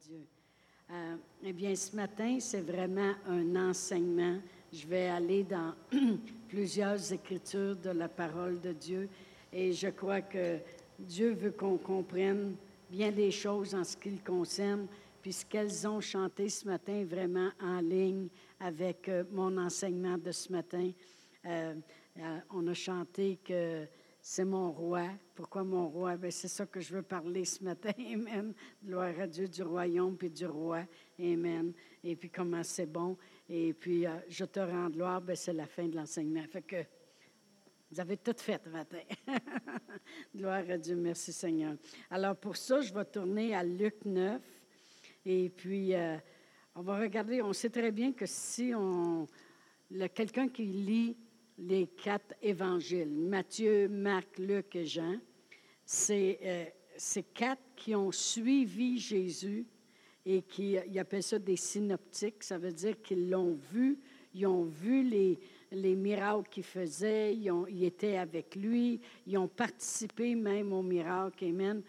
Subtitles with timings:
[0.00, 0.26] Dieu.
[0.90, 4.38] Euh, eh bien, ce matin, c'est vraiment un enseignement.
[4.72, 5.74] Je vais aller dans
[6.48, 9.08] plusieurs écritures de la parole de Dieu
[9.52, 10.58] et je crois que
[10.98, 12.54] Dieu veut qu'on comprenne
[12.90, 14.86] bien des choses en ce qui le concerne,
[15.20, 18.28] puisqu'elles ont chanté ce matin vraiment en ligne
[18.58, 20.90] avec euh, mon enseignement de ce matin.
[21.44, 21.74] Euh,
[22.50, 23.86] on a chanté que
[24.22, 25.08] c'est mon roi.
[25.34, 26.16] Pourquoi mon roi?
[26.16, 27.92] Ben, c'est ça que je veux parler ce matin.
[27.98, 28.52] Amen.
[28.84, 30.84] Gloire à Dieu du royaume puis du roi.
[31.18, 31.72] Amen.
[32.04, 33.16] Et puis comment c'est bon.
[33.48, 35.20] Et puis euh, je te rends gloire.
[35.22, 36.44] Ben, c'est la fin de l'enseignement.
[36.50, 36.84] Fait que
[37.90, 39.00] vous avez tout fait ce matin.
[40.36, 40.96] gloire à Dieu.
[40.96, 41.76] Merci Seigneur.
[42.10, 44.40] Alors pour ça, je vais tourner à Luc 9.
[45.24, 46.16] Et puis euh,
[46.74, 47.40] on va regarder.
[47.40, 49.26] On sait très bien que si on.
[50.14, 51.16] Quelqu'un qui lit
[51.60, 55.18] les quatre évangiles, Matthieu, Marc, Luc et Jean.
[55.84, 56.64] C'est euh,
[56.96, 59.66] ces quatre qui ont suivi Jésus
[60.24, 62.42] et qui ils appellent ça des synoptiques.
[62.42, 63.98] Ça veut dire qu'ils l'ont vu,
[64.34, 65.38] ils ont vu les,
[65.72, 71.44] les miracles qu'il faisait, ils, ont, étaient avec lui, ils ont participé même aux miracles.
[71.44, 71.82] Amen.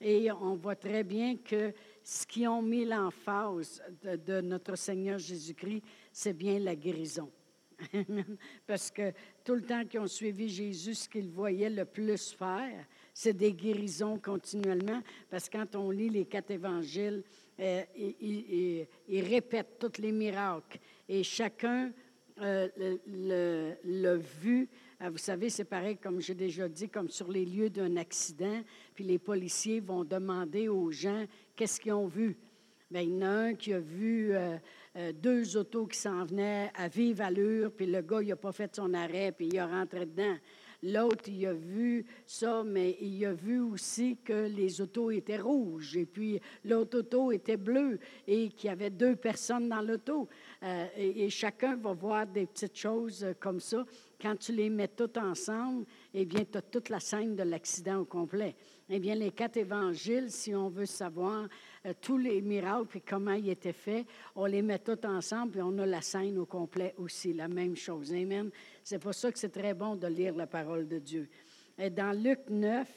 [0.00, 1.72] Et on voit très bien que
[2.04, 5.82] ce qui ont mis l'emphase de notre Seigneur Jésus-Christ,
[6.12, 7.30] c'est bien la guérison.
[8.66, 9.12] Parce que
[9.44, 13.52] tout le temps qu'ils ont suivi Jésus, ce qu'ils voyaient le plus faire, c'est des
[13.52, 15.02] guérisons continuellement.
[15.30, 17.22] Parce que quand on lit les quatre évangiles,
[17.60, 18.86] euh, ils,
[19.22, 20.78] répètent tous les miracles.
[21.08, 21.92] Et chacun
[22.40, 22.68] euh,
[24.40, 24.68] vu.
[25.00, 28.62] Euh, vous savez, c'est pareil, comme j'ai déjà dit, comme sur les lieux d'un accident.
[28.94, 31.24] Puis les policiers vont demander aux gens
[31.56, 32.36] qu'est-ce qu'ils ont vu?
[32.90, 34.56] Bien, il y en a un qui a vu euh,
[35.12, 38.74] deux autos qui s'en venaient à vive allure, puis le gars, il n'a pas fait
[38.74, 40.36] son arrêt, puis il est rentré dedans.
[40.82, 45.96] L'autre, il a vu ça, mais il a vu aussi que les autos étaient rouges,
[45.98, 50.26] et puis l'autre auto était bleue, et qu'il y avait deux personnes dans l'auto.
[50.62, 53.84] Euh, et, chacun va voir des petites choses comme ça.
[54.20, 55.84] Quand tu les mets toutes ensemble,
[56.14, 58.56] eh bien, tu as toute la scène de l'accident au complet.
[58.88, 61.48] Eh bien, les quatre évangiles, si on veut savoir
[61.86, 65.62] euh, tous les miracles et comment ils étaient faits, on les met tous ensemble et
[65.62, 68.12] on a la scène au complet aussi, la même chose.
[68.12, 68.50] Amen.
[68.82, 71.28] C'est pour ça que c'est très bon de lire la parole de Dieu.
[71.78, 72.88] Et dans Luc 9,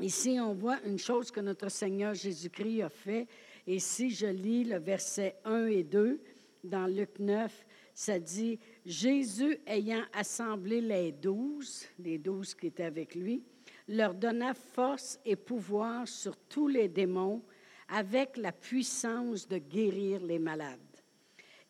[0.00, 3.26] ici, on voit une chose que notre Seigneur Jésus-Christ a fait.
[3.66, 6.20] Et si je lis le verset 1 et 2
[6.64, 13.14] dans Luc 9, ça dit, Jésus ayant assemblé les douze, les douze qui étaient avec
[13.14, 13.42] lui,
[13.88, 17.42] leur donna force et pouvoir sur tous les démons
[17.92, 20.78] avec la puissance de guérir les malades.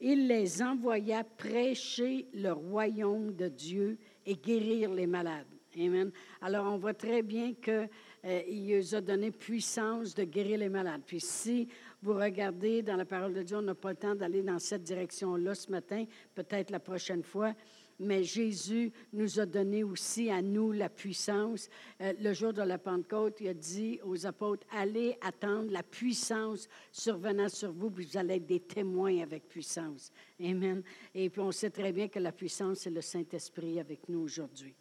[0.01, 5.47] Il les envoya prêcher le royaume de Dieu et guérir les malades.
[5.77, 6.13] Amen.
[6.41, 7.89] Alors, on voit très bien qu'il
[8.25, 11.03] euh, les a donné puissance de guérir les malades.
[11.07, 11.67] Puis, si
[12.03, 14.83] vous regardez dans la parole de Dieu, on n'a pas le temps d'aller dans cette
[14.83, 16.05] direction-là ce matin,
[16.35, 17.55] peut-être la prochaine fois,
[18.03, 21.69] mais Jésus nous a donné aussi à nous la puissance.
[22.01, 26.69] Euh, le jour de la Pentecôte, il a dit aux apôtres, allez attendre la puissance
[26.91, 30.13] survenant sur vous, puis vous allez être des témoins avec puissance.
[30.41, 30.83] Amen.
[31.15, 34.75] Et puis on sait très bien que la puissance, c'est le Saint-Esprit avec nous aujourd'hui.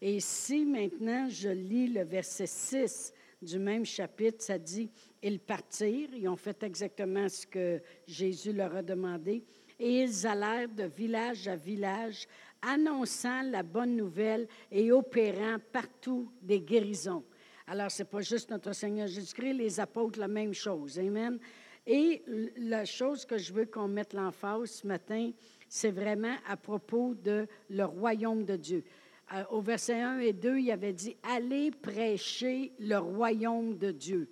[0.00, 4.90] Et si maintenant je lis le verset 6 du même chapitre, ça dit,
[5.22, 9.44] ils partirent, ils ont fait exactement ce que Jésus leur a demandé,
[9.78, 12.26] et ils allèrent de village à village,
[12.62, 17.24] annonçant la bonne nouvelle et opérant partout des guérisons.
[17.66, 20.98] Alors, ce n'est pas juste notre Seigneur Jésus-Christ, les apôtres, la même chose.
[20.98, 21.38] Amen.
[21.86, 22.22] Et
[22.56, 25.30] la chose que je veux qu'on mette l'emphase ce matin,
[25.68, 28.84] c'est vraiment à propos de le royaume de Dieu.
[29.32, 34.28] Euh, au verset 1 et 2, il avait dit, allez prêcher le royaume de Dieu.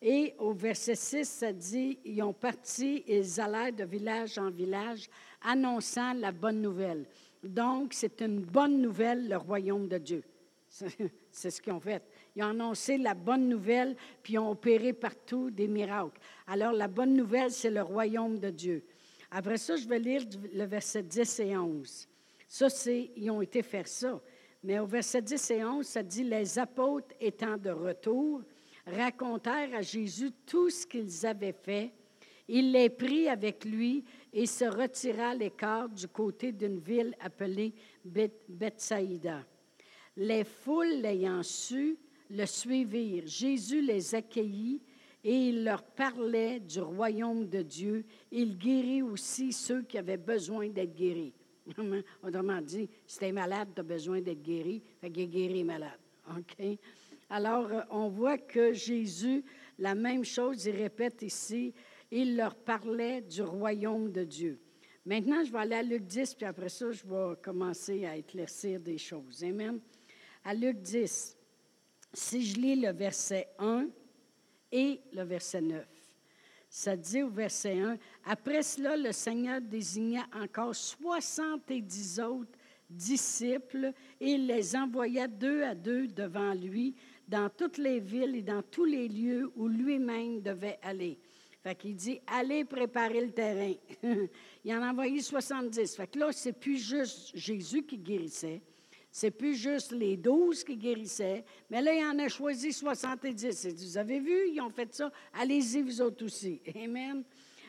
[0.00, 5.08] Et au verset 6, ça dit, ils ont parti, ils allèrent de village en village,
[5.42, 7.04] annonçant la bonne nouvelle.
[7.42, 10.22] Donc, c'est une bonne nouvelle, le royaume de Dieu.
[11.30, 12.02] C'est ce qu'ils ont fait.
[12.36, 16.20] Ils ont annoncé la bonne nouvelle, puis ils ont opéré partout des miracles.
[16.46, 18.84] Alors, la bonne nouvelle, c'est le royaume de Dieu.
[19.30, 20.22] Après ça, je vais lire
[20.52, 22.08] le verset 10 et 11.
[22.48, 24.20] Ça, c'est, ils ont été faire ça.
[24.62, 28.42] Mais au verset 10 et 11, ça dit, les apôtres étant de retour,
[28.86, 31.92] racontèrent à Jésus tout ce qu'ils avaient fait.
[32.48, 37.72] Il les prit avec lui et se retira à l'écart du côté d'une ville appelée
[38.04, 39.44] Bethsaïda.
[40.16, 41.96] Les foules l'ayant su,
[42.30, 43.26] le suivirent.
[43.26, 44.82] Jésus les accueillit
[45.24, 48.04] et il leur parlait du royaume de Dieu.
[48.30, 51.34] Il guérit aussi ceux qui avaient besoin d'être guéris.
[52.22, 55.98] Autrement dit, si tu malade, tu as besoin d'être guéri, fait qu'il guérit malade.
[56.36, 56.78] OK?
[57.30, 59.44] Alors, euh, on voit que Jésus
[59.78, 61.72] La même chose, il répète ici,
[62.10, 64.60] il leur parlait du royaume de Dieu.
[65.04, 68.80] Maintenant, je vais aller à Luc 10, puis après ça, je vais commencer à éclaircir
[68.80, 69.42] des choses.
[69.42, 69.80] Amen.
[70.44, 71.36] À Luc 10,
[72.12, 73.88] si je lis le verset 1
[74.72, 75.86] et le verset 9,
[76.68, 77.96] ça dit au verset 1,
[78.26, 82.58] Après cela, le Seigneur désigna encore 70 autres
[82.90, 86.94] disciples et les envoya deux à deux devant lui
[87.26, 91.18] dans toutes les villes et dans tous les lieux où lui-même devait aller.
[91.68, 93.74] Fait dit, allez préparer le terrain.
[94.64, 95.96] il en a envoyé 70.
[95.96, 98.62] Fait que là, c'est plus juste Jésus qui guérissait.
[99.10, 103.66] C'est plus juste les douze qui guérissaient, mais là, il en a choisi 70.
[103.66, 105.12] Et vous avez vu, ils ont fait ça.
[105.34, 106.62] Allez-y, vous autres aussi.
[106.74, 107.22] Amen.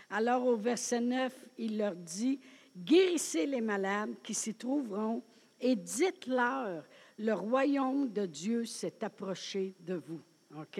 [0.10, 2.40] Alors, au verset 9, il leur dit
[2.78, 5.22] Guérissez les malades qui s'y trouveront
[5.60, 6.86] et dites-leur
[7.18, 10.22] le royaume de Dieu s'est approché de vous.
[10.58, 10.80] OK?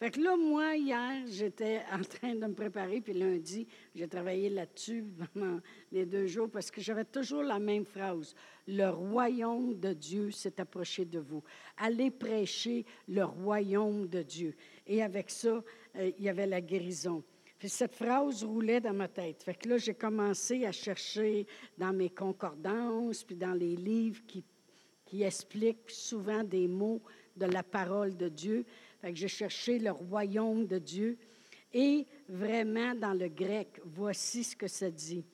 [0.00, 4.48] Fait que là, moi, hier, j'étais en train de me préparer, puis lundi, j'ai travaillé
[4.48, 5.04] là-dessus
[5.34, 5.60] pendant
[5.92, 8.34] les deux jours parce que j'avais toujours la même phrase.
[8.66, 11.44] Le royaume de Dieu s'est approché de vous.
[11.76, 14.56] Allez prêcher le royaume de Dieu.
[14.86, 15.62] Et avec ça,
[15.96, 17.22] euh, il y avait la guérison.
[17.58, 19.42] Puis cette phrase roulait dans ma tête.
[19.42, 24.42] Fait que là, j'ai commencé à chercher dans mes concordances, puis dans les livres qui,
[25.04, 27.02] qui expliquent souvent des mots
[27.36, 28.64] de la parole de Dieu.
[29.00, 31.16] Fait que j'ai cherché le royaume de Dieu.
[31.72, 35.24] Et vraiment, dans le grec, voici ce que ça dit.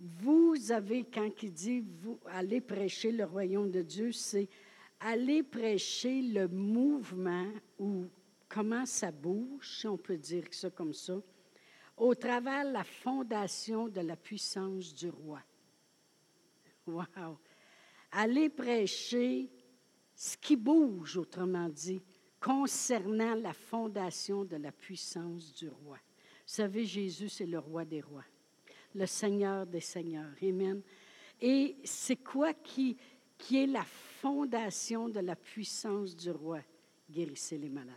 [0.00, 4.48] Vous avez, quand il dit, vous allez prêcher le royaume de Dieu, c'est
[5.00, 8.06] aller prêcher le mouvement ou
[8.48, 11.20] comment ça bouge, si on peut dire ça comme ça,
[11.96, 15.40] au travers la fondation de la puissance du roi.
[16.86, 17.38] Wow!
[18.12, 19.50] Aller prêcher
[20.14, 22.00] ce qui bouge, autrement dit,
[22.40, 25.96] concernant la fondation de la puissance du roi.
[25.96, 28.24] Vous savez, Jésus, c'est le roi des rois,
[28.94, 30.32] le Seigneur des seigneurs.
[30.42, 30.80] Amen.
[31.40, 32.96] Et c'est quoi qui,
[33.36, 36.60] qui est la fondation de la puissance du roi?
[37.10, 37.94] Guérissez les malades.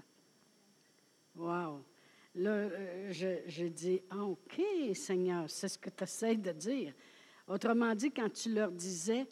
[1.35, 1.83] Wow!
[2.35, 4.61] Là, euh, je, je, dis, ah, OK,
[4.93, 6.93] Seigneur, c'est ce que tu essaies de dire.
[7.47, 9.25] Autrement dit, quand tu leur disais,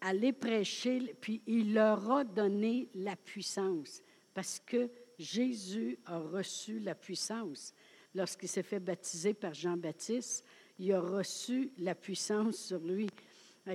[0.00, 4.02] allez prêcher, puis il leur a donné la puissance
[4.34, 7.72] parce que Jésus a reçu la puissance.
[8.14, 10.44] Lorsqu'il s'est fait baptiser par Jean-Baptiste,
[10.78, 13.08] il a reçu la puissance sur lui.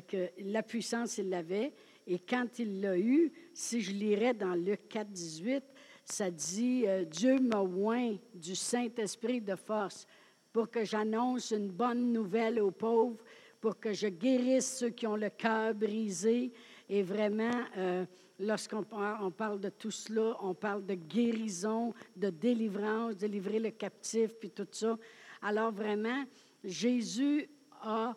[0.07, 1.73] Que la puissance, il l'avait.
[2.06, 5.63] Et quand il l'a eu, si je lirais dans Luc 4, 18,
[6.06, 10.05] ça dit euh, Dieu m'a oint du Saint-Esprit de force
[10.51, 13.23] pour que j'annonce une bonne nouvelle aux pauvres,
[13.62, 16.51] pour que je guérisse ceux qui ont le cœur brisé.
[16.89, 18.05] Et vraiment, euh,
[18.39, 18.86] lorsqu'on
[19.21, 24.50] on parle de tout cela, on parle de guérison, de délivrance, délivrer le captif, puis
[24.50, 24.97] tout ça.
[25.41, 26.24] Alors vraiment,
[26.63, 27.50] Jésus
[27.81, 28.15] a,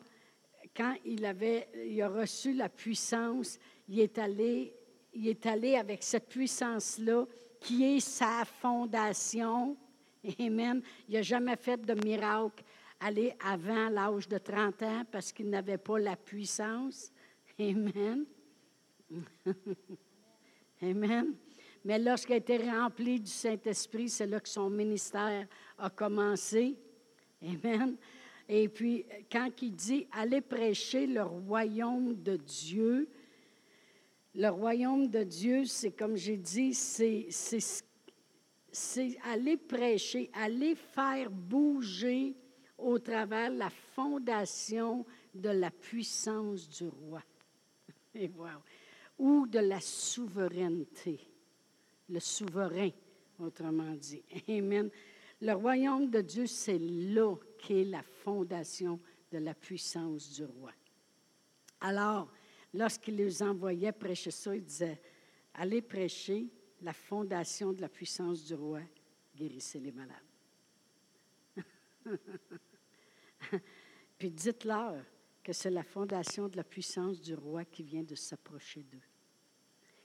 [0.74, 3.58] quand il avait, il a reçu la puissance,
[3.88, 4.74] il est allé,
[5.12, 7.26] il est allé avec cette puissance-là,
[7.60, 9.76] qui est sa fondation.
[10.38, 10.82] Amen.
[11.08, 12.64] Il n'a jamais fait de miracle
[13.00, 17.12] aller avant l'âge de 30 ans parce qu'il n'avait pas la puissance.
[17.58, 18.24] Amen.
[20.82, 21.34] Amen.
[21.84, 25.46] Mais lorsqu'il a été rempli du Saint-Esprit, c'est là que son ministère
[25.78, 26.76] a commencé.
[27.40, 27.96] Amen.
[28.48, 33.08] Et puis, quand il dit allez prêcher le royaume de Dieu,
[34.34, 37.28] le royaume de Dieu, c'est comme j'ai dit, c'est,
[38.70, 42.34] c'est aller prêcher, aller faire bouger
[42.78, 47.22] au travers la fondation de la puissance du roi.
[48.14, 48.62] Et wow
[49.22, 51.20] ou de la souveraineté.
[52.08, 52.90] Le souverain,
[53.38, 54.24] autrement dit.
[54.48, 54.90] Amen.
[55.40, 58.98] Le royaume de Dieu, c'est là qu'est la fondation
[59.30, 60.72] de la puissance du roi.
[61.80, 62.32] Alors,
[62.74, 65.00] lorsqu'il les envoyait prêcher ça, il disait,
[65.54, 66.48] allez prêcher
[66.80, 68.80] la fondation de la puissance du roi,
[69.36, 70.16] guérissez les malades.
[74.18, 74.96] Puis dites-leur
[75.44, 78.98] que c'est la fondation de la puissance du roi qui vient de s'approcher d'eux.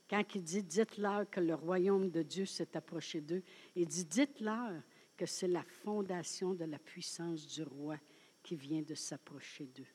[0.08, 3.42] Quand il dit dites-leur que le royaume de Dieu s'est approché d'eux,
[3.76, 4.82] il dit dites-leur
[5.16, 7.98] que c'est la fondation de la puissance du roi
[8.42, 9.86] qui vient de s'approcher d'eux.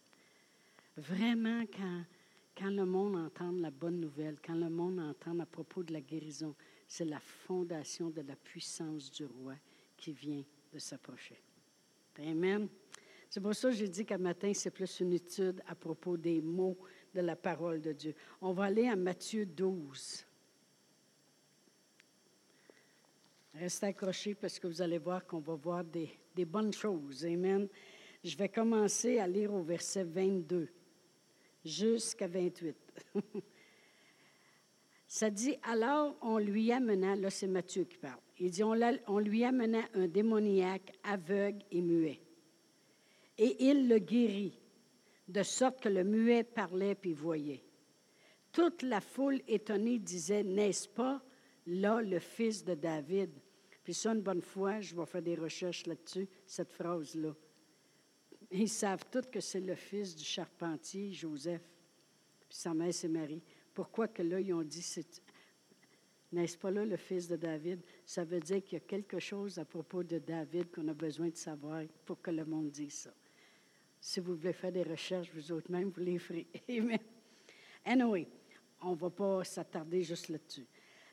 [0.97, 2.03] Vraiment, quand,
[2.55, 6.01] quand le monde entend la bonne nouvelle, quand le monde entend à propos de la
[6.01, 6.55] guérison,
[6.87, 9.55] c'est la fondation de la puissance du roi
[9.97, 11.41] qui vient de s'approcher.
[12.19, 12.67] Amen.
[13.29, 16.39] C'est pour ça que j'ai dit qu'à matin, c'est plus une étude à propos des
[16.39, 16.77] mots
[17.13, 18.15] de la parole de Dieu.
[18.41, 20.25] On va aller à Matthieu 12.
[23.55, 26.09] Restez accrochés parce que vous allez voir qu'on va voir des,
[26.45, 27.23] bonnes choses.
[27.25, 27.67] Amen.
[28.23, 30.69] Je vais commencer à lire au verset 22
[31.63, 32.75] jusqu'à 28.
[35.07, 38.73] Ça dit, alors on lui amena, là c'est Matthieu qui parle, il dit, on,
[39.05, 42.19] on lui amena un démoniaque aveugle et muet.
[43.37, 44.59] Et il le guérit,
[45.27, 47.63] de sorte que le muet parlait puis voyait.
[48.51, 51.23] Toute la foule étonnée disait, n'est-ce pas
[51.65, 53.31] là le fils de David?
[53.83, 57.35] Puis ça, une bonne fois, je vais faire des recherches là-dessus, cette phrase-là.
[58.51, 61.63] Ils savent tous que c'est le fils du charpentier, Joseph,
[62.47, 63.41] puis sa mère, c'est Marie.
[63.73, 64.85] Pourquoi que là, ils ont dit,
[66.31, 67.81] n'est-ce pas là le fils de David?
[68.05, 71.29] Ça veut dire qu'il y a quelque chose à propos de David qu'on a besoin
[71.29, 73.13] de savoir pour que le monde dise ça.
[74.05, 76.45] Si vous voulez faire des recherches, vous autres même, vous les ferez.
[76.69, 76.99] Amen.
[77.85, 78.27] Anyway,
[78.81, 80.67] on ne va pas s'attarder juste là-dessus.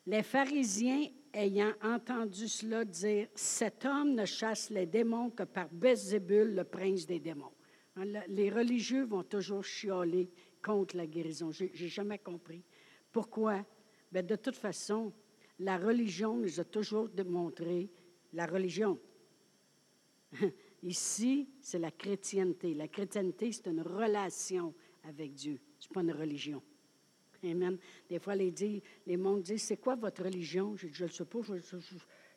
[0.06, 6.52] Les pharisiens, ayant entendu cela, dire Cet homme ne chasse les démons que par Bézébul,
[6.52, 7.52] le prince des démons.
[7.94, 10.28] Hein, les religieux vont toujours chioler
[10.60, 11.52] contre la guérison.
[11.52, 12.64] Je n'ai jamais compris.
[13.12, 13.64] Pourquoi?
[14.10, 15.12] Bien, de toute façon,
[15.60, 17.88] la religion nous a toujours démontré
[18.32, 18.98] la religion.
[20.82, 22.74] Ici, c'est la chrétienté.
[22.74, 25.60] La chrétienté, c'est une relation avec Dieu.
[25.78, 26.62] Ce n'est pas une religion.
[27.44, 27.78] Amen.
[28.08, 30.76] Des fois, les, les mondes disent C'est quoi votre religion?
[30.76, 31.80] Je Je ne sais pas, je ne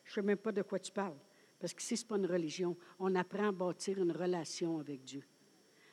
[0.06, 1.18] sais même pas de quoi tu parles.
[1.58, 5.04] Parce que si ce n'est pas une religion, on apprend à bâtir une relation avec
[5.04, 5.22] Dieu.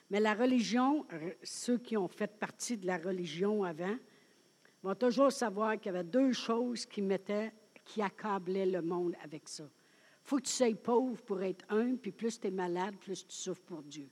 [0.09, 1.05] Mais la religion,
[1.43, 3.95] ceux qui ont fait partie de la religion avant,
[4.83, 7.53] vont toujours savoir qu'il y avait deux choses qui mettaient,
[7.85, 9.69] qui accablaient le monde avec ça.
[10.31, 13.35] Faut que tu sois pauvre pour être un, puis plus tu es malade, plus tu
[13.35, 14.07] souffres pour Dieu.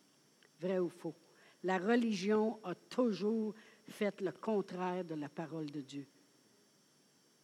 [0.60, 1.16] Vrai ou faux?
[1.64, 3.56] La religion a toujours
[3.88, 6.06] fait le contraire de la parole de Dieu.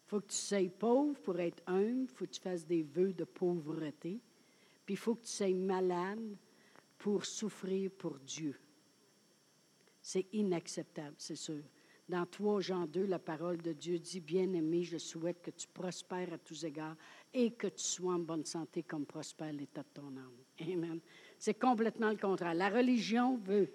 [0.08, 3.24] Faut que tu sois pauvre pour être humble, faut que tu fasses des vœux de
[3.24, 4.20] pauvreté,
[4.86, 6.36] puis faut que tu sois malade
[6.98, 8.60] pour souffrir pour Dieu.
[10.02, 11.64] C'est inacceptable, c'est sûr.
[12.08, 16.34] Dans 3 Jean 2, la parole de Dieu dit, Bien-aimé, je souhaite que tu prospères
[16.34, 16.96] à tous égards
[17.36, 20.72] et que tu sois en bonne santé comme prospère l'état de ton âme.
[20.72, 21.00] Amen.
[21.38, 22.54] C'est complètement le contraire.
[22.54, 23.70] La religion veut.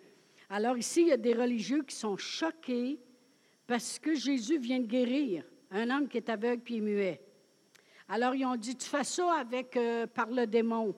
[0.48, 2.98] Alors ici, il y a des religieux qui sont choqués
[3.66, 7.20] parce que Jésus vient de guérir un homme qui est aveugle puis muet.
[8.08, 10.94] Alors ils ont dit, tu fais ça avec, euh, par le démon.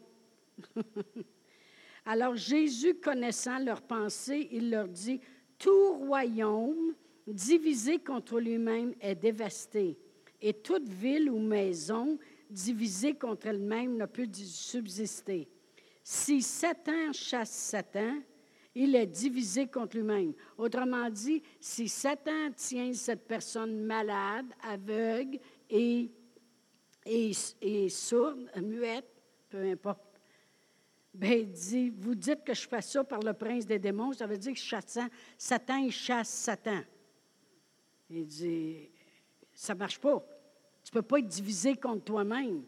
[2.07, 5.21] Alors Jésus, connaissant leurs pensées, il leur dit,
[5.59, 6.95] Tout royaume
[7.27, 9.99] divisé contre lui-même est dévasté,
[10.41, 12.19] et toute ville ou maison
[12.53, 15.49] divisée contre elle-même ne peut subsister.
[16.03, 18.21] Si Satan chasse Satan,
[18.75, 20.33] il est divisé contre lui-même.
[20.57, 26.11] Autrement dit, si Satan tient cette personne malade, aveugle et,
[27.05, 29.09] et, et sourde, muette,
[29.51, 30.13] peu importe,
[31.15, 34.27] Bien, il dit, vous dites que je fais ça par le prince des démons, ça
[34.27, 36.81] veut dire que Satan, Satan, chasse Satan.
[38.09, 38.91] Il dit,
[39.53, 40.25] ça ne marche pas.
[40.93, 42.65] Tu ne peux pas être divisé contre toi-même.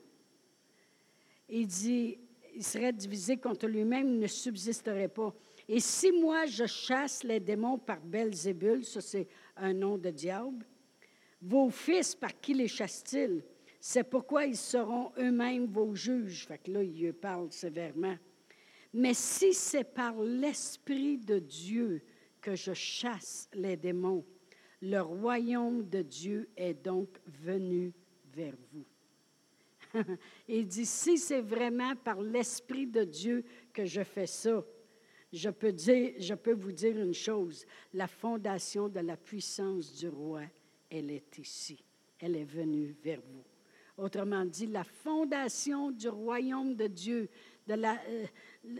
[1.46, 2.18] Il dit,
[2.54, 5.34] il serait divisé contre lui-même, il ne subsisterait pas.
[5.68, 10.64] Et si moi je chasse les démons par Belzébul, ça c'est un nom de diable,
[11.42, 13.44] vos fils, par qui les chassent-ils?
[13.78, 16.46] C'est pourquoi ils seront eux-mêmes vos juges.
[16.46, 18.16] Fait que là, il parle sévèrement.
[18.94, 22.02] Mais si c'est par l'Esprit de Dieu
[22.40, 24.24] que je chasse les démons,
[24.80, 27.92] le royaume de Dieu est donc venu
[28.34, 28.84] vers vous.
[30.48, 34.64] Il dit, si c'est vraiment par l'Esprit de Dieu que je fais ça,
[35.32, 40.08] je peux, dire, je peux vous dire une chose, la fondation de la puissance du
[40.08, 40.42] roi,
[40.90, 41.84] elle est ici.
[42.20, 43.44] Elle est venue vers vous.
[43.96, 47.28] Autrement dit, la fondation du royaume de Dieu,
[47.68, 48.26] euh,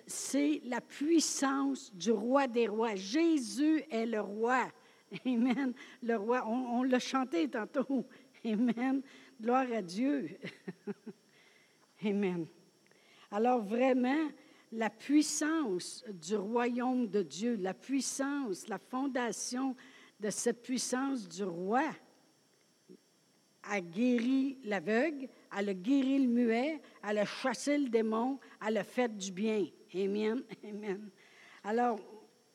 [0.07, 2.95] c'est la puissance du roi des rois.
[2.95, 4.69] Jésus est le roi.
[5.27, 5.73] Amen.
[6.03, 8.07] Le roi, on, l'a chanté tantôt.
[8.45, 9.03] Amen.
[9.41, 10.29] Gloire à Dieu.
[12.05, 12.47] Amen.
[13.31, 14.29] Alors vraiment,
[14.73, 19.77] la puissance du royaume de Dieu, la puissance, la fondation
[20.21, 21.85] de cette puissance du roi
[23.65, 29.67] a guéri l'aveugle, a guéri le muet, a chassé le démon, a fait du bien.
[29.95, 30.43] Amen.
[30.65, 31.11] Amen.
[31.63, 31.99] Alors,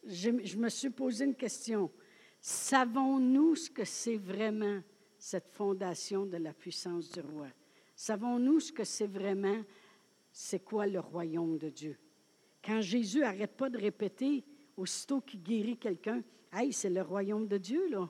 [0.06, 1.92] je, me suis posé une question.
[2.40, 4.82] Savons-nous ce que c'est vraiment
[5.20, 7.48] cette fondation de la puissance du roi?
[7.96, 9.62] Savons-nous ce que c'est vraiment,
[10.32, 11.98] c'est quoi le royaume de Dieu?
[12.64, 14.44] Quand Jésus n'arrête pas de répéter,
[14.76, 18.10] aussitôt qu'il guérit quelqu'un, Hey, c'est le royaume de Dieu, là.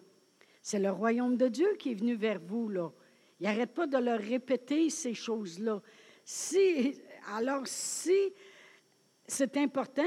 [0.61, 2.91] C'est le royaume de Dieu qui est venu vers vous, là.
[3.39, 5.81] Il n'arrête pas de leur répéter ces choses-là.
[6.23, 7.01] Si,
[7.33, 8.33] alors, si
[9.27, 10.03] c'est important,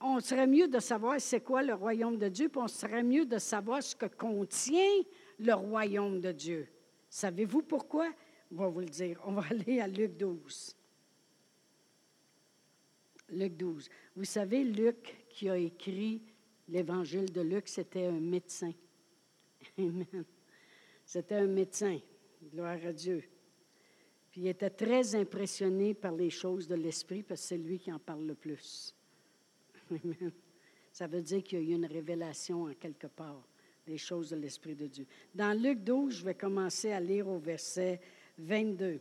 [0.00, 3.26] on serait mieux de savoir c'est quoi le royaume de Dieu, puis on serait mieux
[3.26, 5.02] de savoir ce que contient
[5.40, 6.68] le royaume de Dieu.
[7.08, 8.12] Savez-vous pourquoi?
[8.52, 9.20] On va vous le dire.
[9.24, 10.76] On va aller à Luc 12.
[13.30, 13.88] Luc 12.
[14.16, 16.22] Vous savez, Luc qui a écrit
[16.68, 18.72] l'évangile de Luc, c'était un médecin.
[19.78, 20.24] Amen.
[21.04, 21.98] C'était un médecin.
[22.52, 23.22] Gloire à Dieu.
[24.30, 27.92] Puis il était très impressionné par les choses de l'Esprit parce que c'est lui qui
[27.92, 28.94] en parle le plus.
[29.90, 30.32] Amen.
[30.92, 33.42] Ça veut dire qu'il y a eu une révélation en quelque part
[33.86, 35.06] des choses de l'Esprit de Dieu.
[35.34, 38.00] Dans Luc 12, je vais commencer à lire au verset
[38.38, 39.00] 22.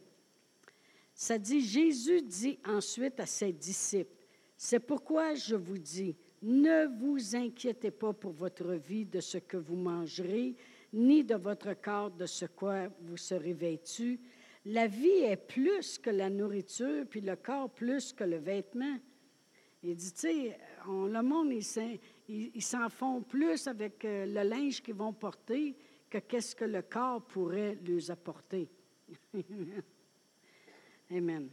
[1.13, 4.15] Ça dit, Jésus dit ensuite à ses disciples,
[4.57, 9.57] c'est pourquoi je vous dis, ne vous inquiétez pas pour votre vie de ce que
[9.57, 10.55] vous mangerez,
[10.93, 14.19] ni de votre corps de ce quoi vous serez vêtu.
[14.65, 18.97] La vie est plus que la nourriture, puis le corps plus que le vêtement.
[19.83, 21.51] Il dit, tu sais, le monde,
[22.29, 25.75] ils s'en font plus avec euh, le linge qu'ils vont porter
[26.09, 28.69] que qu'est-ce que le corps pourrait leur apporter.
[31.11, 31.49] Amen.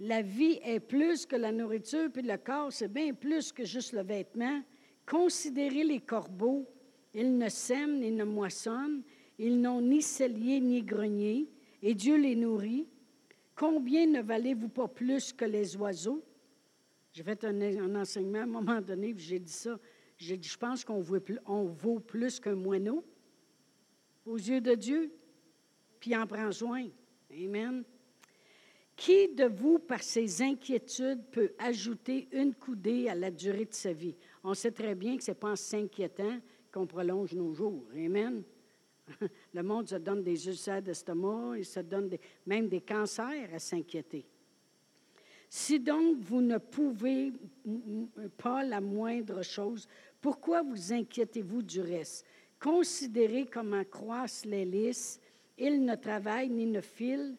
[0.00, 3.92] La vie est plus que la nourriture, puis le corps, c'est bien plus que juste
[3.92, 4.62] le vêtement.
[5.06, 6.66] Considérez les corbeaux.
[7.12, 9.02] Ils ne sèment ni ne moissonnent.
[9.38, 11.48] Ils n'ont ni cellier ni grenier.
[11.82, 12.88] Et Dieu les nourrit.
[13.54, 16.24] Combien ne valez-vous pas plus que les oiseaux?
[17.12, 19.78] J'ai fait un, enseignement à un moment donné, puis j'ai dit ça.
[20.16, 23.04] J'ai dit, je pense qu'on vaut, plus qu'un moineau
[24.26, 25.12] aux yeux de Dieu,
[25.98, 26.88] puis en prend soin.
[27.32, 27.84] Amen.
[28.94, 33.92] Qui de vous, par ses inquiétudes, peut ajouter une coudée à la durée de sa
[33.92, 34.14] vie?
[34.44, 36.38] On sait très bien que ce n'est pas en s'inquiétant
[36.70, 37.86] qu'on prolonge nos jours.
[37.94, 38.42] Amen.
[39.54, 42.10] Le monde se donne des ulcères d'estomac, il se donne
[42.46, 44.26] même des cancers à s'inquiéter.
[45.52, 47.32] Si donc vous ne pouvez
[48.38, 49.88] pas la moindre chose,
[50.20, 52.24] pourquoi vous inquiétez-vous du reste?
[52.60, 55.18] Considérez comment croissent les lys.
[55.58, 57.34] Ils ne travaillent ni ne filent.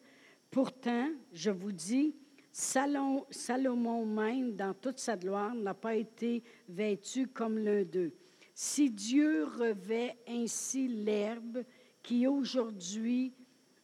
[0.50, 2.14] Pourtant, je vous dis,
[2.52, 8.12] Salomon même, dans toute sa gloire, n'a pas été vêtu comme l'un d'eux.
[8.54, 11.64] Si Dieu revêt ainsi l'herbe
[12.02, 13.32] qui aujourd'hui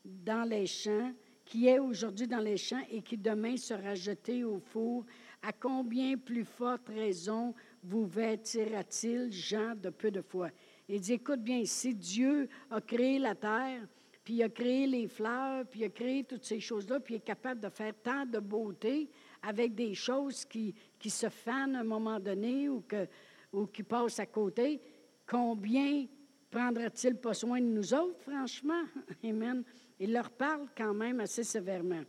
[0.05, 1.15] dans les champs,
[1.49, 5.07] qui est aujourd'hui dans les champs et qui demain sera jetée au four,
[5.41, 10.51] à combien plus forte raison vous vêtira-t-il, Jean, de peu de foi?
[10.91, 13.81] Il dit, écoute bien, si Dieu a créé la terre,
[14.23, 17.17] puis il a créé les fleurs, puis il a créé toutes ces choses-là, puis il
[17.17, 19.09] est capable de faire tant de beauté
[19.41, 23.07] avec des choses qui, qui se fanent à un moment donné ou, que,
[23.55, 24.83] ou qui passent à côté.
[25.27, 26.05] Combien
[26.51, 28.83] prendra-t-il pas soin de nous autres, franchement?
[29.25, 29.65] Amen.
[30.01, 32.03] Il leur parle quand même assez sévèrement.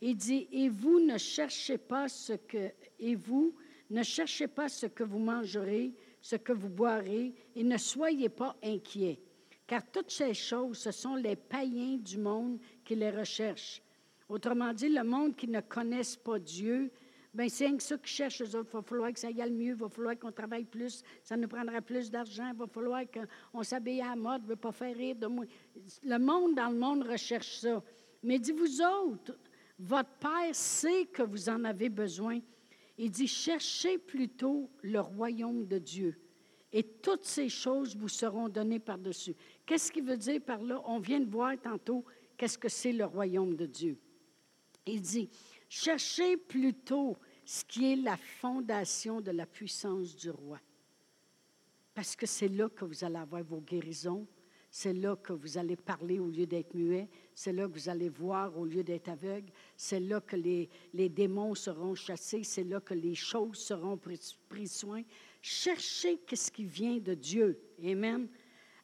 [0.00, 3.54] Il dit, et vous ne cherchez pas ce que, et vous
[3.90, 8.56] ne cherchez pas ce que vous mangerez, ce que vous boirez, et ne soyez pas
[8.62, 9.20] inquiets.
[9.66, 13.82] Car toutes ces choses, ce sont les païens du monde qui les recherchent.
[14.28, 16.90] Autrement dit, le monde qui ne connaisse pas Dieu,
[17.32, 18.70] ben c'est ça qui cherche eux autres.
[18.72, 21.48] Il va falloir que ça aille mieux, il va falloir qu'on travaille plus, ça nous
[21.48, 23.02] prendra plus d'argent, il va falloir
[23.52, 25.44] qu'on s'habille à la mode, ne veut pas faire rire de moi.
[26.02, 27.82] Le monde dans le monde recherche ça.
[28.22, 29.38] Mais dit vous autres,
[29.78, 32.40] votre Père sait que vous en avez besoin.
[32.98, 36.20] Il dit, cherchez plutôt le royaume de Dieu
[36.72, 39.34] et toutes ces choses vous seront données par-dessus.
[39.64, 40.82] Qu'est-ce qu'il veut dire par là?
[40.86, 42.04] On vient de voir tantôt
[42.36, 43.98] qu'est-ce que c'est le royaume de Dieu.
[44.86, 45.30] Il dit,
[45.70, 50.60] cherchez plutôt ce qui est la fondation de la puissance du roi.
[51.94, 54.26] Parce que c'est là que vous allez avoir vos guérisons,
[54.70, 58.08] c'est là que vous allez parler au lieu d'être muet, c'est là que vous allez
[58.08, 62.80] voir au lieu d'être aveugle, c'est là que les, les, démons seront chassés, c'est là
[62.80, 65.02] que les choses seront prises pris soin,
[65.42, 67.58] Cherchez ce qui vient de Dieu.
[67.82, 68.28] Amen.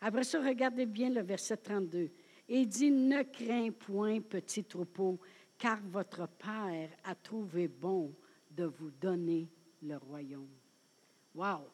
[0.00, 2.10] Après ça, regardez bien le verset 32.
[2.48, 5.18] Il dit, ne crains point, petit troupeau,
[5.58, 8.12] car votre Père a trouvé bon
[8.50, 9.48] de vous donner
[9.82, 10.48] le royaume.
[11.34, 11.68] Wow!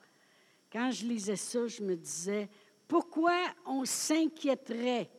[0.70, 2.48] Quand je lisais ça, je me disais,
[2.88, 5.10] pourquoi on s'inquiéterait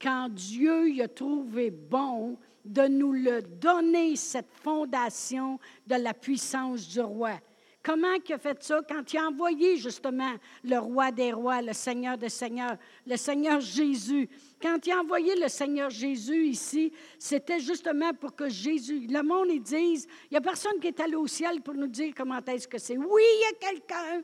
[0.00, 7.00] quand Dieu a trouvé bon de nous le donner, cette fondation de la puissance du
[7.00, 7.38] roi?
[7.82, 11.72] Comment il a fait ça quand il a envoyé justement le roi des rois, le
[11.72, 14.28] Seigneur des seigneurs, le Seigneur Jésus?
[14.60, 19.48] Quand il a envoyé le Seigneur Jésus ici, c'était justement pour que Jésus, le monde,
[19.50, 22.38] ils disent, il n'y a personne qui est allé au ciel pour nous dire comment
[22.46, 22.96] est-ce que c'est.
[22.96, 24.22] Oui, il y a quelqu'un.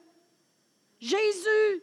[1.01, 1.83] Jésus.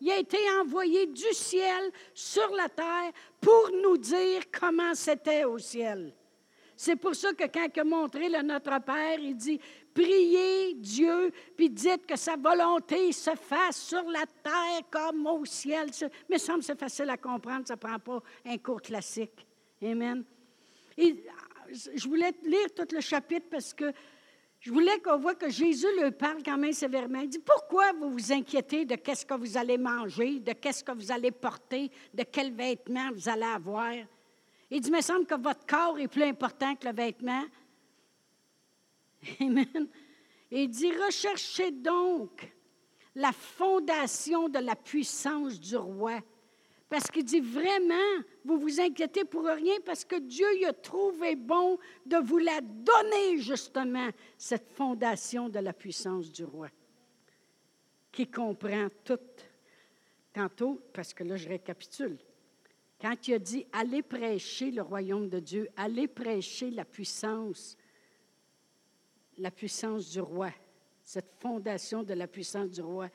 [0.00, 5.58] Il a été envoyé du ciel sur la terre pour nous dire comment c'était au
[5.58, 6.12] ciel.
[6.84, 9.60] C'est pour ça que quand il a montré le Notre Père, il dit
[9.94, 15.90] Priez Dieu, puis dites que sa volonté se fasse sur la terre comme au ciel.
[16.28, 19.46] Mais ça me semble facile à comprendre, ça ne prend pas un cours classique.
[19.80, 20.24] Amen.
[20.98, 21.24] Et
[21.70, 23.92] je voulais lire tout le chapitre parce que
[24.58, 27.20] je voulais qu'on voit que Jésus le parle quand même sévèrement.
[27.20, 30.90] Il dit Pourquoi vous vous inquiétez de qu'est-ce que vous allez manger, de qu'est-ce que
[30.90, 33.92] vous allez porter, de quels vêtements vous allez avoir
[34.74, 37.44] Il dit Il me semble que votre corps est plus important que le vêtement.
[39.40, 39.86] Amen.
[40.50, 42.50] il dit Recherchez donc
[43.14, 46.20] la fondation de la puissance du roi
[46.88, 47.94] parce qu'il dit vraiment,
[48.44, 53.38] vous vous inquiétez pour rien parce que Dieu a trouvé bon de vous la donner
[53.38, 54.08] justement,
[54.38, 56.68] cette fondation de la puissance du roi,
[58.10, 59.18] qui comprend tout.
[60.32, 62.18] Tantôt, parce que là je récapitule,
[63.02, 67.76] quand il a dit allez prêcher le royaume de Dieu, allez prêcher la puissance,
[69.38, 70.52] la puissance du roi,
[71.02, 73.10] cette fondation de la puissance du roi,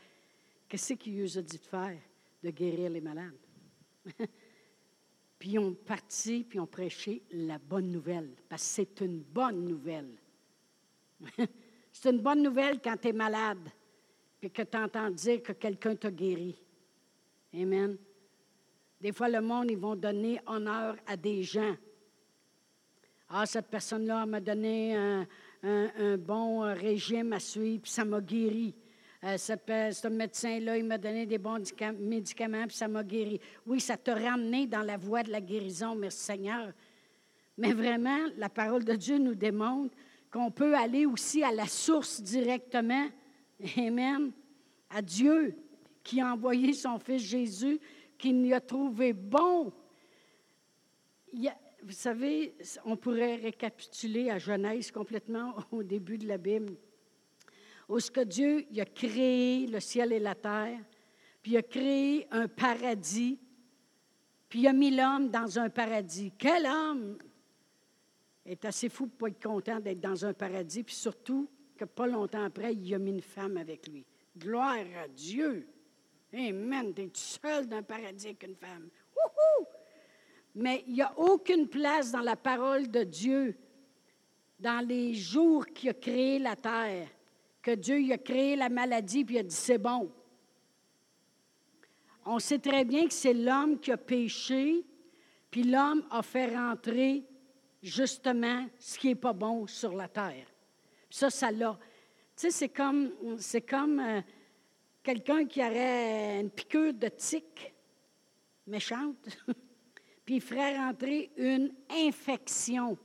[0.68, 1.98] qu'est-ce qu'il nous a dit de faire?
[2.44, 3.38] De guérir les malades.
[5.40, 9.64] puis ils ont parti, puis ont prêché la bonne nouvelle, parce que c'est une bonne
[9.64, 10.18] nouvelle.
[11.94, 13.70] c'est une bonne nouvelle quand tu es malade,
[14.38, 16.62] puis que tu entends dire que quelqu'un t'a guéri.
[17.54, 17.98] Amen.
[19.00, 21.76] Des fois, le monde, ils vont donner honneur à des gens.
[23.30, 25.28] Ah, cette personne-là m'a donné un,
[25.64, 28.74] un, bon régime à suivre, puis ça m'a guéri.
[29.24, 31.62] Euh, ce, médecin-là, il m'a donné des bons
[32.00, 33.40] médicaments, puis ça m'a guéri.
[33.66, 36.72] Oui, ça t'a ramené dans la voie de la guérison, merci Seigneur.
[37.58, 39.96] Mais vraiment, la parole de Dieu nous démontre
[40.32, 43.08] qu'on peut aller aussi à la source directement.
[43.78, 44.32] Amen.
[44.90, 45.56] À Dieu
[46.04, 47.80] qui a envoyé son Fils Jésus,
[48.18, 49.72] qui nous a trouvé bon.
[51.32, 56.76] vous savez, on pourrait récapituler à Genèse complètement au début de la Bible
[57.90, 60.80] où ce que Dieu il a créé le ciel et la terre,
[61.42, 63.40] puis il a créé un paradis,
[64.50, 66.32] puis il a mis l'homme dans un paradis.
[66.38, 67.18] Quel homme
[68.46, 72.44] est assez fou pour être content d'être dans un paradis, puis surtout que pas longtemps
[72.44, 74.06] après, il a mis une femme avec lui.
[74.38, 75.68] Gloire à Dieu.
[76.34, 76.94] Amen.
[76.98, 78.90] Es seul dans un paradis avec une femme.
[80.56, 83.56] Mais il n'y a aucune place dans la parole de Dieu,
[84.60, 87.08] dans les jours qu'il a créé la terre,
[87.62, 90.12] que Dieu a créé la maladie puis il a dit c'est bon.
[92.26, 94.84] On sait très bien que c'est l'homme qui a péché,
[95.50, 97.24] puis l'homme a fait rentrer
[97.82, 100.48] justement ce qui n'est pas bon sur la terre.
[101.10, 101.78] Ça, ça l'a.
[102.36, 104.22] Tu sais, c'est comme, c'est comme euh,
[105.08, 107.74] quelqu'un qui aurait une piqûre de tic
[108.66, 109.30] méchante,
[110.26, 112.98] puis il ferait rentrer une infection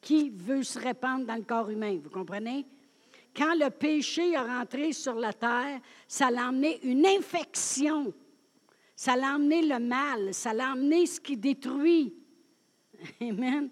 [0.00, 1.98] qui veut se répandre dans le corps humain.
[2.00, 2.64] Vous comprenez?
[3.36, 8.12] quand le péché est rentré sur la terre, ça l'a emmené une infection.
[8.96, 10.34] Ça l'a emmené le mal.
[10.34, 12.16] Ça l'a emmené ce qui détruit.
[13.20, 13.70] Amen.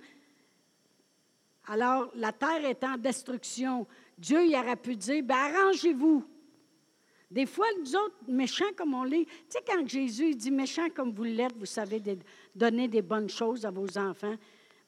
[1.66, 3.88] Alors, la terre est en destruction.
[4.16, 6.24] Dieu y aurait pu dire, ben, arrangez-vous.
[7.36, 11.12] Des fois, nous autres, méchants comme on l'est, tu sais, quand Jésus dit méchants comme
[11.12, 12.02] vous l'êtes, vous savez
[12.54, 14.36] donner des bonnes choses à vos enfants.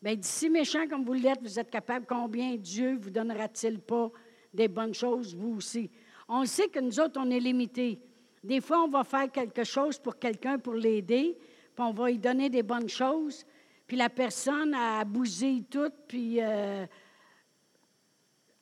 [0.00, 4.10] Bien, d'ici méchants comme vous l'êtes, vous êtes capable, combien Dieu vous donnera-t-il pas
[4.54, 5.90] des bonnes choses, vous aussi?
[6.26, 8.00] On sait que nous autres, on est limités.
[8.42, 11.36] Des fois, on va faire quelque chose pour quelqu'un pour l'aider,
[11.74, 13.44] puis on va lui donner des bonnes choses,
[13.86, 16.86] puis la personne a bousillé tout, puis euh,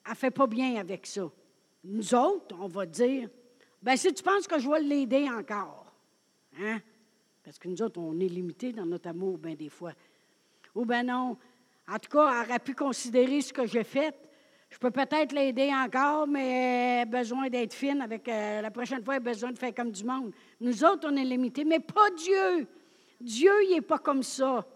[0.05, 1.31] elle ne fait pas bien avec ça.
[1.85, 3.29] Nous autres, on va dire,
[3.83, 5.93] ben si tu penses que je vais l'aider encore,
[6.61, 6.81] hein?
[7.45, 9.93] Parce que nous autres, on est limités dans notre amour, bien des fois.
[10.75, 11.37] Ou ben non,
[11.89, 14.15] en tout cas, elle aurait pu considérer ce que j'ai fait,
[14.71, 19.23] je peux peut-être l'aider encore, mais besoin d'être fine avec euh, la prochaine fois, elle
[19.23, 20.33] a besoin de faire comme du monde.
[20.61, 22.67] Nous autres, on est limités, mais pas Dieu.
[23.21, 24.67] Dieu, il n'est pas comme ça.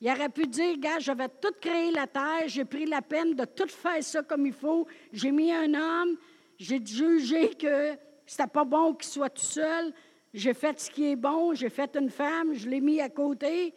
[0.00, 3.44] Il aurait pu dire, gars, j'avais tout créé la terre, j'ai pris la peine de
[3.46, 4.86] tout faire ça comme il faut.
[5.12, 6.16] J'ai mis un homme,
[6.58, 9.92] j'ai jugé que c'était pas bon qu'il soit tout seul.
[10.34, 13.72] J'ai fait ce qui est bon, j'ai fait une femme, je l'ai mis à côté.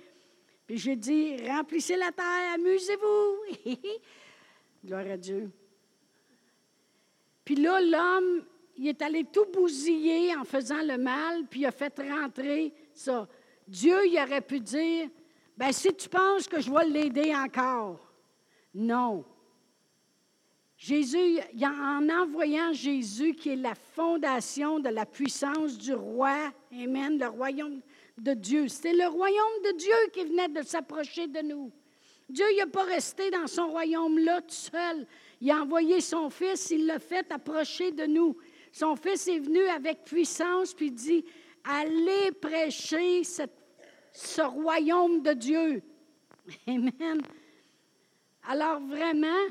[0.68, 3.76] Puis j'ai dit, remplissez la terre, amusez-vous.
[4.86, 5.50] Gloire à Dieu.
[7.46, 8.46] Puis là, l'homme,
[8.78, 13.28] il est allé tout bousiller en faisant le mal, puis il a fait rentrer ça.
[13.68, 15.10] Dieu, il aurait pu dire,
[15.58, 18.00] ben si tu penses que je vais l'aider encore.
[18.74, 19.26] Non.
[20.80, 27.28] Jésus, en envoyant Jésus, qui est la fondation de la puissance du roi, Amen, le
[27.28, 27.82] royaume
[28.18, 28.70] de Dieu.
[28.70, 31.70] C'est le royaume de Dieu qui venait de s'approcher de nous.
[32.30, 35.06] Dieu n'a pas resté dans son royaume-là tout seul.
[35.42, 38.38] Il a envoyé son Fils, il l'a fait approcher de nous.
[38.72, 41.26] Son Fils est venu avec puissance, puis dit,
[41.66, 45.84] allez prêcher ce royaume de Dieu.
[46.68, 47.22] Amen.
[48.48, 49.46] Alors vraiment,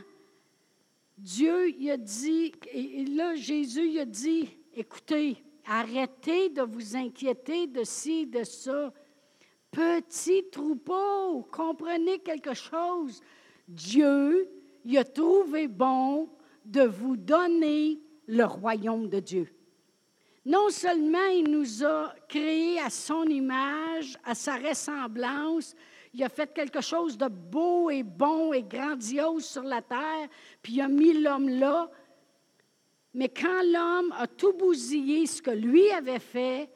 [1.19, 7.67] Dieu, il a dit, et là, Jésus, il a dit, écoutez, arrêtez de vous inquiéter
[7.67, 8.93] de ci, de ça.
[9.73, 13.21] Petit troupeau, comprenez quelque chose.
[13.67, 14.49] Dieu,
[14.85, 16.29] il a trouvé bon
[16.65, 19.49] de vous donner le royaume de Dieu.
[20.45, 25.75] Non seulement il nous a créés à son image, à sa ressemblance,
[26.15, 30.29] il a fait quelque chose de beau et bon et grandiose sur la terre,
[30.63, 31.91] puis il a mis l'homme là.
[33.15, 36.71] Mais quand l'homme a tout bousillé ce que lui avait fait,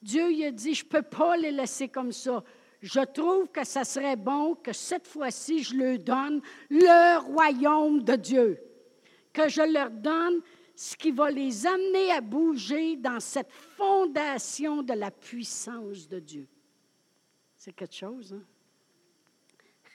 [0.00, 2.42] Dieu lui a dit, je ne peux pas les laisser comme ça.
[2.80, 8.16] Je trouve que ça serait bon que cette fois-ci, je leur donne le royaume de
[8.16, 8.60] Dieu.
[9.32, 10.40] Que je leur donne
[10.74, 16.48] ce qui va les amener à bouger dans cette fondation de la puissance de Dieu.
[17.56, 18.42] C'est quelque chose, hein?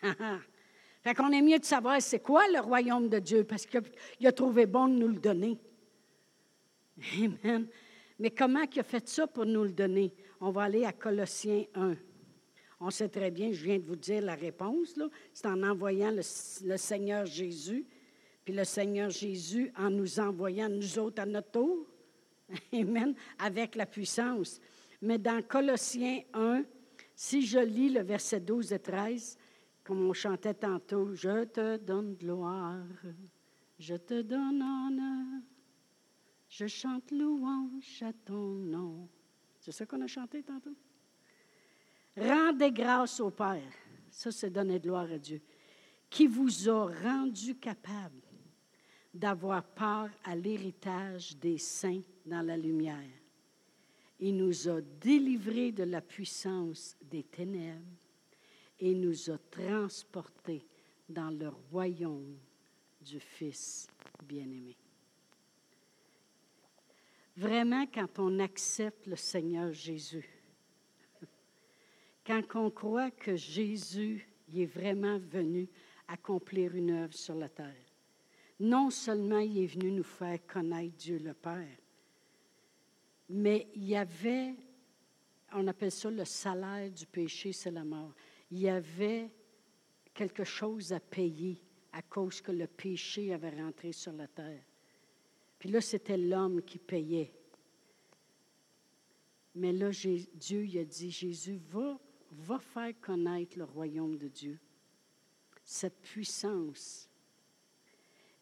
[1.03, 4.31] fait qu'on est mieux de savoir c'est quoi le royaume de Dieu parce qu'il a
[4.31, 5.57] trouvé bon de nous le donner.
[7.17, 7.67] Amen.
[8.19, 10.13] Mais comment il a fait ça pour nous le donner?
[10.41, 11.95] On va aller à Colossiens 1.
[12.79, 14.93] On sait très bien, je viens de vous dire la réponse,
[15.33, 16.21] c'est en envoyant le,
[16.65, 17.85] le, Seigneur Jésus,
[18.45, 21.87] puis le Seigneur Jésus en nous envoyant nous autres à notre tour.
[22.73, 23.15] Amen.
[23.39, 24.59] Avec la puissance.
[25.01, 26.63] Mais dans Colossiens 1,
[27.15, 29.37] si je lis le verset 12 et 13,
[29.87, 32.83] comme on chantait tantôt, je te donne gloire,
[33.79, 35.41] je te donne honneur,
[36.49, 39.07] je chante louange à ton nom.
[39.61, 40.75] C'est ça qu'on a chanté tantôt?
[42.17, 43.71] Rendez grâce au Père,
[44.11, 45.41] ça c'est donner gloire à Dieu,
[46.09, 48.27] qui vous a rendu capable
[49.13, 53.21] d'avoir part à l'héritage des saints dans la lumière.
[54.19, 57.85] Il nous a délivrés de la puissance des ténèbres
[58.79, 60.65] et nous a transportés
[61.09, 62.37] dans le royaume
[63.01, 63.87] du Fils
[64.23, 64.75] bien-aimé.
[67.35, 70.27] Vraiment, quand on accepte le Seigneur Jésus,
[72.25, 75.69] quand on croit que Jésus est vraiment venu
[76.07, 77.85] accomplir une œuvre sur la terre,
[78.59, 81.77] non seulement il est venu nous faire connaître Dieu le Père,
[83.29, 84.55] mais il y avait,
[85.53, 88.13] on appelle ça le salaire du péché, c'est la mort
[88.51, 89.29] il y avait
[90.13, 94.63] quelque chose à payer à cause que le péché avait rentré sur la terre.
[95.57, 97.33] Puis là, c'était l'homme qui payait.
[99.55, 99.89] Mais là,
[100.35, 101.99] Dieu il a dit, Jésus, va,
[102.31, 104.59] va faire connaître le royaume de Dieu,
[105.63, 107.09] cette puissance.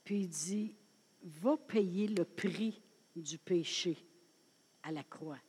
[0.04, 0.76] Puis il dit,
[1.24, 2.82] va payer le prix
[3.16, 3.98] du péché
[4.84, 5.40] à la croix.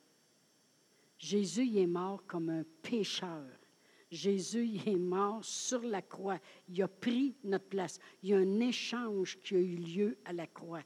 [1.18, 3.46] Jésus il est mort comme un pécheur.
[4.10, 6.38] Jésus est mort sur la croix.
[6.68, 7.98] Il a pris notre place.
[8.22, 10.82] Il y a un échange qui a eu lieu à la croix.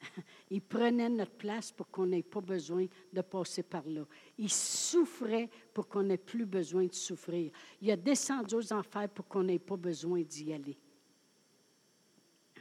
[0.50, 4.04] Il prenait notre place pour qu'on n'ait pas besoin de passer par là.
[4.36, 7.52] Il souffrait pour qu'on n'ait plus besoin de souffrir.
[7.80, 10.76] Il a descendu aux enfers pour qu'on n'ait pas besoin d'y aller.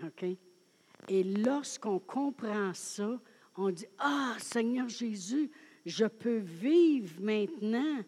[0.03, 0.25] OK?
[1.07, 3.19] Et lorsqu'on comprend ça,
[3.55, 5.49] on dit, Ah, Seigneur Jésus,
[5.85, 8.03] je peux vivre maintenant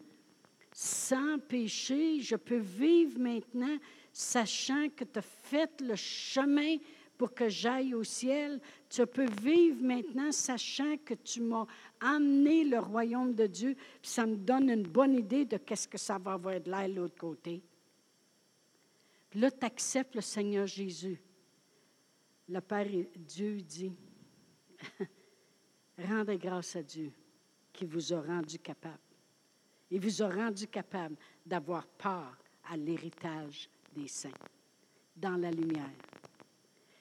[0.74, 2.20] sans péché.
[2.20, 3.78] Je peux vivre maintenant
[4.12, 6.76] sachant que tu as fait le chemin
[7.16, 8.60] pour que j'aille au ciel.
[8.90, 11.64] Tu peux vivre maintenant sachant que tu m'as
[12.00, 13.76] amené le royaume de Dieu.
[14.02, 16.94] ça me donne une bonne idée de qu'est-ce que ça va avoir de l'air de
[16.94, 17.62] l'autre côté.
[19.30, 21.20] Puis là, tu acceptes le Seigneur Jésus.
[22.48, 23.92] Le Père Dieu dit,
[25.98, 27.12] rendez grâce à Dieu
[27.72, 29.03] qui vous a rendu capable
[29.90, 34.30] il vous a rendu capable d'avoir part à l'héritage des saints
[35.16, 35.90] dans la lumière.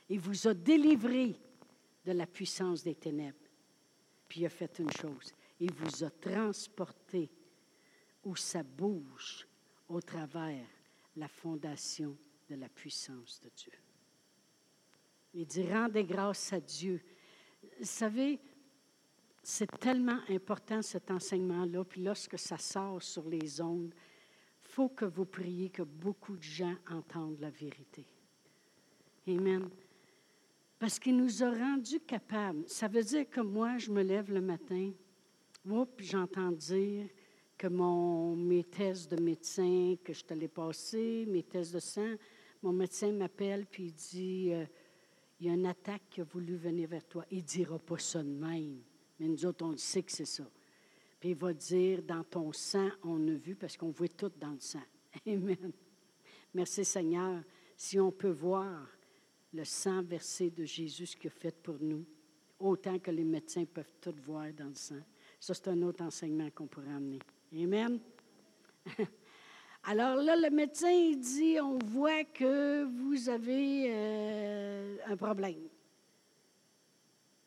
[0.10, 1.36] Il vous a délivré
[2.06, 3.38] de la puissance des ténèbres.
[4.28, 7.30] Puis il a fait une chose, il vous a transporté
[8.24, 9.48] où ça bouge
[9.88, 10.66] au travers
[11.16, 12.18] la fondation
[12.50, 13.74] de la puissance de Dieu.
[15.34, 17.02] Il dit, rendez grâce à Dieu.
[17.80, 18.40] Vous savez,
[19.44, 21.84] c'est tellement important cet enseignement-là.
[21.84, 23.94] Puis lorsque ça sort sur les ondes,
[24.62, 28.06] faut que vous priez que beaucoup de gens entendent la vérité.
[29.28, 29.70] Amen.
[30.80, 32.64] Parce qu'il nous a rendus capables.
[32.68, 34.92] Ça veut dire que moi, je me lève le matin,
[35.96, 37.08] puis j'entends dire
[37.58, 42.16] que mon, mes tests de médecin que je t'allais passer, mes tests de sang,
[42.62, 44.66] mon médecin m'appelle puis il dit euh,
[45.40, 47.26] il y a une attaque qui a voulu venir vers toi.
[47.32, 48.82] Il ne dira pas ça de même.
[49.24, 50.44] Mais nous autres, on le sait que c'est ça.
[51.18, 54.52] Puis il va dire dans ton sang, on a vu, parce qu'on voit tout dans
[54.52, 54.84] le sang.
[55.26, 55.72] Amen.
[56.54, 57.42] Merci Seigneur.
[57.78, 58.86] Si on peut voir
[59.54, 62.04] le sang versé de Jésus, ce qu'il a fait pour nous,
[62.60, 65.00] autant que les médecins peuvent tout voir dans le sang.
[65.40, 67.20] Ça, c'est un autre enseignement qu'on pourrait amener.
[67.54, 68.02] Amen.
[69.86, 75.70] Alors là, le médecin il dit, on voit que vous avez euh, un problème.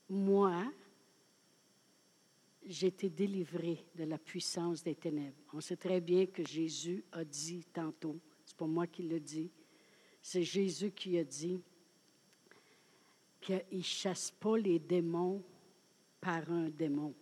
[0.09, 0.63] Moi,
[2.69, 5.37] été délivré de la puissance des ténèbres.
[5.53, 9.51] On sait très bien que Jésus a dit tantôt, c'est pas moi qui l'ai dit,
[10.21, 11.61] c'est Jésus qui a dit
[13.41, 15.45] qu'il ne chasse pas les démons
[16.21, 17.15] par un démon.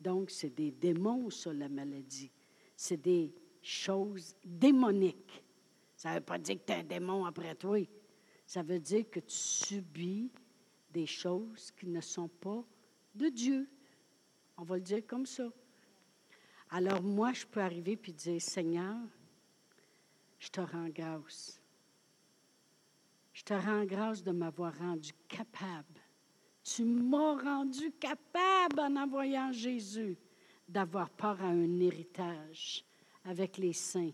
[0.00, 2.30] Donc, c'est des démons, ça, la maladie.
[2.76, 5.42] C'est des choses démoniques.
[5.96, 7.78] Ça ne veut pas dire que tu es un démon après toi.
[8.46, 10.30] Ça veut dire que tu subis
[10.92, 12.64] des choses qui ne sont pas
[13.14, 13.68] de Dieu.
[14.56, 15.48] On va le dire comme ça.
[16.70, 18.96] Alors moi, je peux arriver puis dire, Seigneur,
[20.38, 21.60] je te rends grâce.
[23.32, 26.00] Je te rends grâce de m'avoir rendu capable.
[26.64, 30.16] Tu m'as rendu capable en envoyant Jésus
[30.68, 32.84] d'avoir part à un héritage
[33.24, 34.12] avec les saints.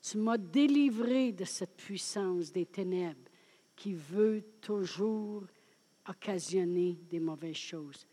[0.00, 3.30] Tu m'as délivré de cette puissance des ténèbres
[3.74, 5.44] qui veut toujours
[6.08, 8.06] occasionner des mauvaises choses.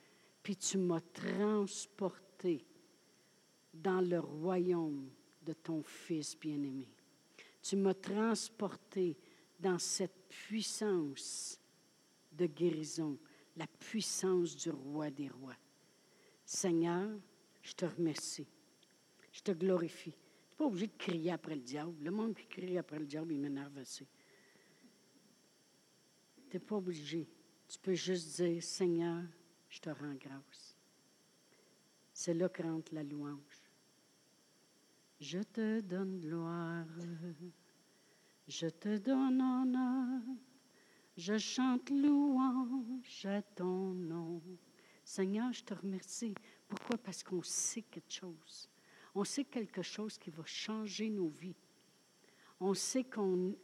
[0.43, 2.65] Puis tu m'as transporté
[3.73, 5.09] dans le royaume
[5.41, 6.87] de ton Fils bien-aimé.
[7.61, 9.17] Tu m'as transporté
[9.57, 11.57] dans cette puissance
[12.33, 13.17] de guérison,
[13.55, 15.55] la puissance du roi des rois.
[16.45, 17.09] Seigneur,
[17.61, 18.47] je te remercie.
[19.31, 20.11] Je te glorifie.
[20.11, 21.95] Tu n'es pas obligé de crier après le diable.
[22.03, 24.05] Le monde qui crie après le diable, il m'énerve assez.
[26.49, 27.27] Tu n'es pas obligé.
[27.67, 29.23] Tu peux juste dire, Seigneur,
[29.73, 30.77] je te rends grâce.
[32.13, 33.71] C'est là que rentre la louange.
[35.19, 36.85] Je te donne gloire,
[38.47, 40.21] je te donne honneur,
[41.17, 44.41] je chante louange à ton nom.
[45.03, 46.35] Seigneur, je te remercie.
[46.67, 46.97] Pourquoi?
[46.99, 48.69] Parce qu'on sait quelque chose.
[49.15, 51.55] On sait quelque chose qui va changer nos vies.
[52.59, 53.55] On sait qu'on,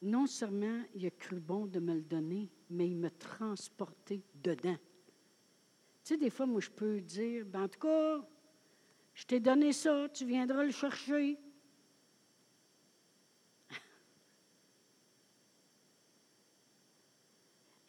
[0.00, 4.78] non seulement il a cru bon de me le donner, mais il m'a transporté dedans.
[6.08, 8.26] Tu sais, des fois, moi, je peux dire, ben, en tout cas,
[9.12, 11.38] je t'ai donné ça, tu viendras le chercher.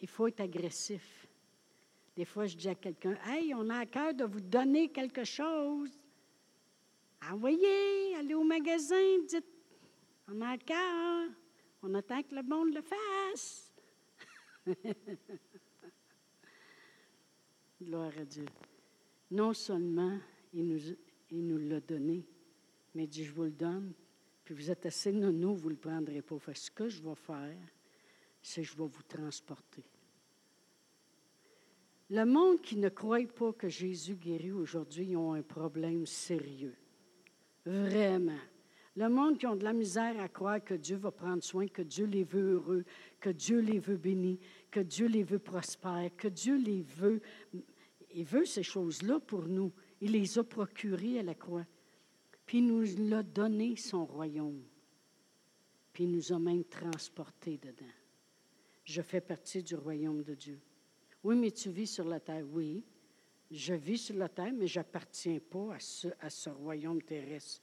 [0.01, 1.29] il faut être agressif.
[2.17, 5.23] Des fois, je dis à quelqu'un, Hey, on a à cœur de vous donner quelque
[5.23, 5.97] chose.
[7.31, 9.47] Envoyez, allez au magasin, dites,
[10.27, 11.29] on a cœur,
[11.81, 13.73] on attend que le monde le fasse.
[17.81, 18.45] Gloire à Dieu.
[19.31, 20.17] Non seulement
[20.53, 20.79] il nous,
[21.31, 22.25] il nous l'a donné,
[22.93, 23.93] mais il dit, je vous le donne,
[24.43, 26.37] puis vous êtes assez nono, vous le prendrez pas.
[26.39, 27.57] Fait, ce que je vais faire,
[28.41, 29.83] c'est je vais vous transporter.
[32.09, 36.75] Le monde qui ne croit pas que Jésus guérit aujourd'hui, ils ont un problème sérieux.
[37.65, 38.39] Vraiment.
[38.95, 41.83] Le monde qui ont de la misère à croire que Dieu va prendre soin, que
[41.83, 42.83] Dieu les veut heureux,
[43.19, 44.39] que Dieu les veut bénis,
[44.71, 47.21] que Dieu les veut prospères, que Dieu les veut.
[48.13, 49.71] Il veut ces choses-là pour nous.
[50.01, 51.65] Il les a procurées à la croix.
[52.45, 54.63] Puis il nous a donné son royaume.
[55.93, 57.85] Puis il nous a même transportés dedans.
[58.83, 60.59] Je fais partie du royaume de Dieu.
[61.23, 62.45] Oui, mais tu vis sur la terre.
[62.49, 62.83] Oui,
[63.51, 67.61] je vis sur la terre, mais je n'appartiens pas à ce, à ce royaume terrestre.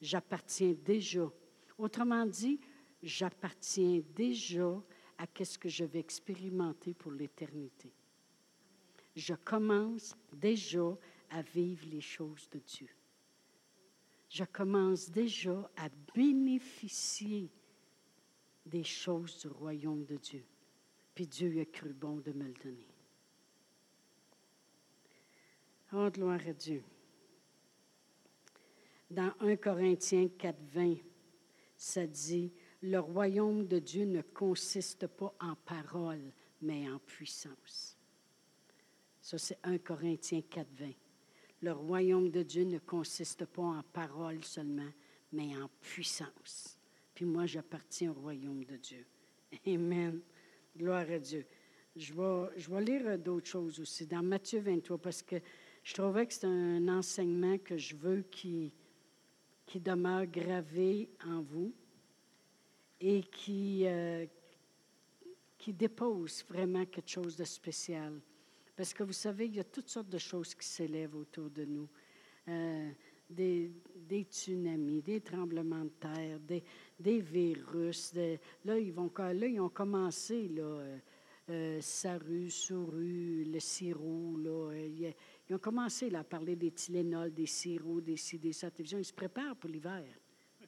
[0.00, 1.30] J'appartiens déjà.
[1.78, 2.60] Autrement dit,
[3.02, 4.82] j'appartiens déjà
[5.18, 7.92] à ce que je vais expérimenter pour l'éternité.
[9.14, 10.96] Je commence déjà
[11.30, 12.88] à vivre les choses de Dieu.
[14.28, 17.50] Je commence déjà à bénéficier
[18.66, 20.44] des choses du royaume de Dieu.
[21.14, 22.88] Puis Dieu a cru bon de me le donner.
[25.92, 26.82] Oh, gloire à Dieu.
[29.08, 30.96] Dans 1 Corinthiens 4, 20,
[31.76, 32.52] ça dit,
[32.84, 37.96] le royaume de Dieu ne consiste pas en parole, mais en puissance.
[39.22, 40.90] Ça, c'est 1 Corinthiens 4, 20.
[41.62, 44.90] Le royaume de Dieu ne consiste pas en parole seulement,
[45.32, 46.78] mais en puissance.
[47.14, 49.06] Puis moi, j'appartiens au royaume de Dieu.
[49.66, 50.20] Amen.
[50.76, 51.46] Gloire à Dieu.
[51.96, 55.36] Je vais, je vais lire d'autres choses aussi dans Matthieu 23 parce que
[55.82, 58.74] je trouvais que c'est un enseignement que je veux qui,
[59.64, 61.72] qui demeure gravé en vous
[63.06, 64.24] et qui, euh,
[65.58, 68.18] qui dépose vraiment quelque chose de spécial.
[68.74, 71.66] Parce que vous savez, il y a toutes sortes de choses qui s'élèvent autour de
[71.66, 71.88] nous.
[72.48, 72.90] Euh,
[73.28, 76.64] des, des, tsunamis, des tremblements de terre, des,
[76.98, 78.14] des virus.
[78.64, 80.98] là, ils vont, là, ils ont commencé, là, euh,
[81.50, 84.38] euh Saru, Souru, le sirop.
[84.38, 88.48] Là, ils, ont commencé là, à parler des Tylenol, des sirops, des ci, des.
[88.48, 90.06] Ils se préparent pour l'hiver.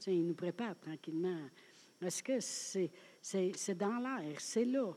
[0.07, 1.49] Ils nous préparent tranquillement.
[2.01, 4.41] Est-ce que c'est, dans l'air?
[4.41, 4.93] C'est là.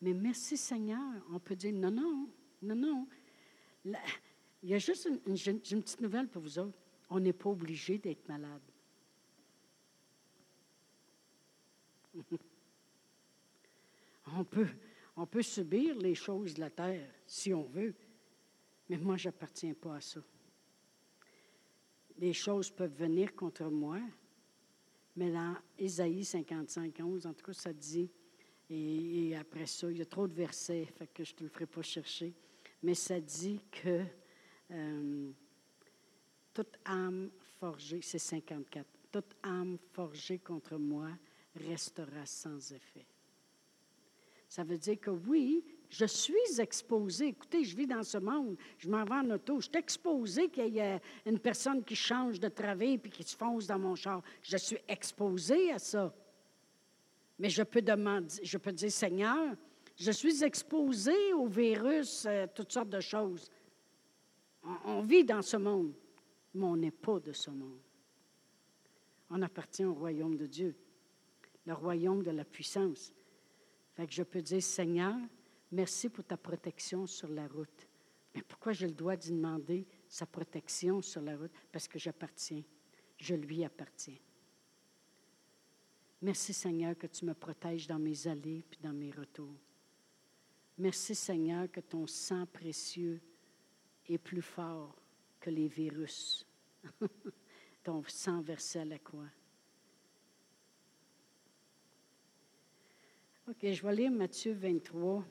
[0.00, 2.28] Mais merci Seigneur, on peut dire non, non,
[2.62, 3.06] non, non.
[4.62, 6.78] il y a juste une petite nouvelle pour vous autres.
[7.08, 8.60] On n'est pas obligé d'être malade.
[14.26, 14.68] on, peut,
[15.16, 17.94] on peut subir les choses de la terre si on veut,
[18.88, 20.20] mais moi, je n'appartiens pas à ça.
[22.18, 23.98] Les choses peuvent venir contre moi,
[25.16, 28.10] mais dans Ésaïe 55, 11, en tout cas, ça dit,
[28.70, 31.50] et, après ça, il y a trop de versets, fait que je ne te le
[31.50, 32.34] ferai pas chercher,
[32.82, 34.02] mais ça dit que
[34.70, 35.30] euh,
[36.52, 41.10] toute âme forgée, c'est 54, toute âme forgée contre moi
[41.54, 43.06] restera sans effet.
[44.48, 47.28] Ça veut dire que oui, je suis exposé.
[47.28, 50.74] Écoutez, je vis dans ce monde, je m'en vais en auto, je suis exposé qu'il
[50.74, 54.22] y ait une personne qui change de travée puis qui se fonce dans mon char.
[54.42, 56.14] Je suis exposé à ça.
[57.38, 59.54] Mais je peux demander, je peux dire, Seigneur,
[59.96, 63.50] je suis exposé au virus, euh, toutes sortes de choses.
[64.84, 65.92] on vit dans ce monde
[66.54, 67.80] mais on n'est pas de ce monde.
[69.30, 70.76] On appartient au royaume de Dieu,
[71.66, 73.12] le royaume de la puissance.
[73.94, 75.16] Fait que je peux dire, Seigneur,
[75.74, 77.88] merci pour ta protection sur la route.
[78.34, 81.52] Mais pourquoi je le dois d'y demander sa protection sur la route?
[81.70, 82.62] Parce que j'appartiens.
[83.18, 84.16] Je lui appartiens.
[86.22, 89.60] Merci Seigneur que tu me protèges dans mes allées et dans mes retours.
[90.78, 93.20] Merci Seigneur que ton sang précieux
[94.06, 94.96] est plus fort
[95.38, 96.46] que les virus.
[97.82, 99.28] Ton sang versé à la croix.
[103.46, 105.22] OK, je vais lire Matthieu 23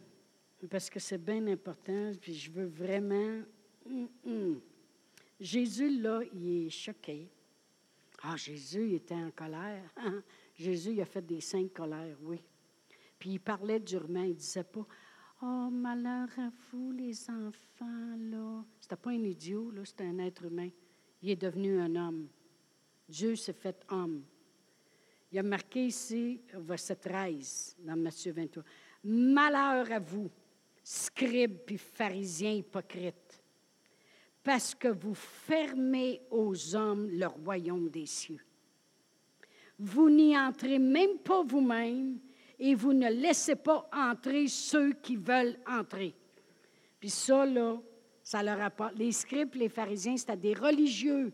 [0.69, 3.41] parce que c'est bien important, puis je veux vraiment.
[3.85, 4.61] Hum, hum.
[5.39, 7.29] Jésus, là, il est choqué.
[8.21, 9.83] Ah, Jésus, il était en colère.
[10.55, 12.41] Jésus, il a fait des cinq colères, oui.
[13.19, 14.85] Puis il parlait durement, il disait pas
[15.41, 18.63] Oh, malheur à vous, les enfants, là.
[18.79, 20.69] C'était pas un idiot, là, c'était un être humain.
[21.21, 22.29] Il est devenu un homme.
[23.09, 24.23] Dieu s'est fait homme.
[25.31, 28.63] Il a marqué ici, verset 13, dans Matthieu 23.
[29.03, 30.31] Malheur à vous,
[30.83, 33.41] scribes puis pharisiens hypocrites,
[34.43, 38.43] parce que vous fermez aux hommes le royaume des cieux.
[39.79, 42.19] Vous n'y entrez même pas vous-même
[42.59, 46.13] et vous ne laissez pas entrer ceux qui veulent entrer.
[46.99, 47.81] Puis ça, là,
[48.21, 48.97] ça leur apporte.
[48.97, 51.33] Les scribes, les pharisiens, c'était des religieux.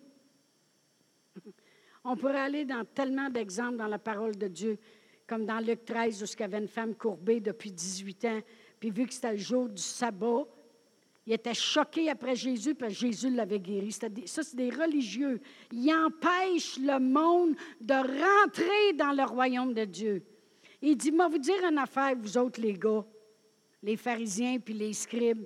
[2.03, 4.79] On pourrait aller dans tellement d'exemples dans la parole de Dieu,
[5.27, 8.41] comme dans Luc 13, où il y avait une femme courbée depuis 18 ans,
[8.79, 10.45] puis vu que c'était le jour du sabbat,
[11.29, 13.91] il était choqué après Jésus, parce que Jésus l'avait guéri.
[13.91, 15.39] ça, c'est des religieux.
[15.71, 20.23] Ils empêchent le monde de rentrer dans le royaume de Dieu.
[20.81, 23.05] Il dit, moi, vous dire une affaire, vous autres, les gars,
[23.83, 25.45] les pharisiens puis les scribes.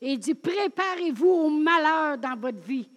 [0.00, 2.88] il dit, préparez-vous au malheur dans votre vie,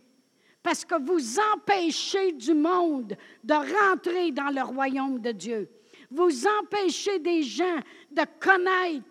[0.63, 5.69] parce que vous empêchez du monde de rentrer dans le royaume de Dieu.
[6.09, 7.79] Vous empêchez des gens
[8.11, 9.05] de connaître,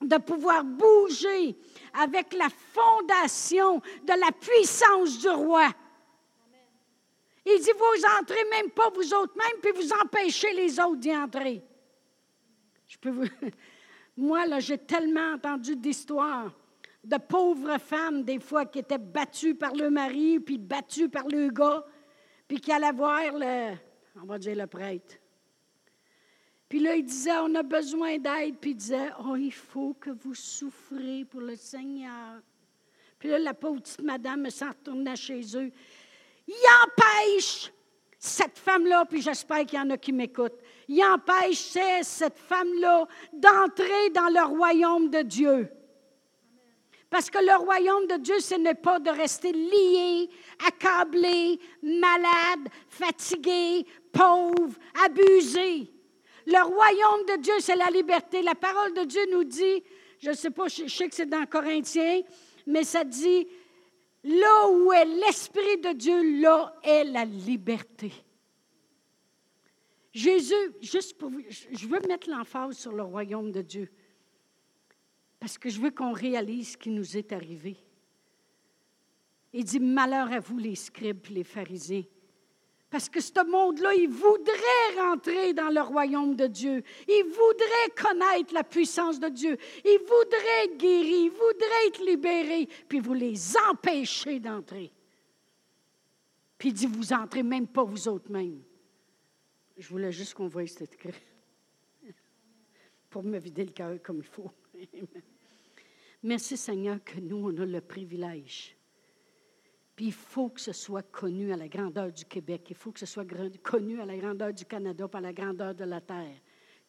[0.00, 1.56] de pouvoir bouger
[1.94, 5.68] avec la fondation de la puissance du roi.
[7.44, 11.16] Il dit, vous entrez même pas vous autres même, puis vous empêchez les autres d'y
[11.16, 11.62] entrer.
[12.88, 13.26] Je peux vous...
[14.16, 16.50] Moi, là, j'ai tellement entendu d'histoires
[17.04, 21.50] de pauvres femmes, des fois, qui étaient battues par le mari, puis battues par le
[21.50, 21.86] gars,
[22.48, 23.76] puis qui allaient voir le,
[24.20, 25.14] on va dire le prêtre.
[26.68, 30.10] Puis là, il disait, on a besoin d'aide, puis il disait, oh, il faut que
[30.10, 32.40] vous souffrez pour le Seigneur.
[33.18, 35.70] Puis là, la pauvre petite madame s'en retournait chez eux.
[36.48, 36.54] Il
[36.84, 37.72] empêche
[38.18, 44.10] cette femme-là, puis j'espère qu'il y en a qui m'écoutent, il empêchait cette femme-là d'entrer
[44.10, 45.68] dans le royaume de Dieu.
[47.08, 50.28] Parce que le royaume de Dieu, ce n'est pas de rester lié,
[50.66, 55.88] accablé, malade, fatigué, pauvre, abusé.
[56.46, 58.40] Le royaume de Dieu, c'est la liberté.
[58.42, 59.82] La parole de Dieu nous dit,
[60.18, 62.22] je ne sais pas, je sais que c'est dans Corinthiens,
[62.66, 63.48] mais ça dit,
[64.22, 68.12] là où est l'Esprit de Dieu, là est la liberté.
[70.12, 73.90] Jésus, juste pour vous, je veux mettre l'emphase sur le royaume de Dieu,
[75.38, 77.76] parce que je veux qu'on réalise ce qui nous est arrivé.
[79.52, 82.04] Il dit, malheur à vous les scribes les pharisiens,
[82.88, 86.82] parce que ce monde-là, il voudrait rentrer dans le royaume de Dieu.
[87.08, 89.56] Il voudrait connaître la puissance de Dieu.
[89.84, 91.24] Il voudrait être guéri.
[91.24, 92.68] Il voudrait être libéré.
[92.88, 94.92] Puis vous les empêchez d'entrer.
[96.56, 98.62] Puis il dit, vous entrez même pas vous autres mêmes.
[99.76, 101.12] Je voulais juste qu'on voie cette écrit
[103.10, 104.50] pour me vider le cœur comme il faut.
[106.22, 108.76] Merci Seigneur que nous, on a le privilège
[109.96, 113.00] puis il faut que ce soit connu à la grandeur du Québec, il faut que
[113.00, 113.26] ce soit
[113.62, 116.36] connu à la grandeur du Canada, à la grandeur de la terre,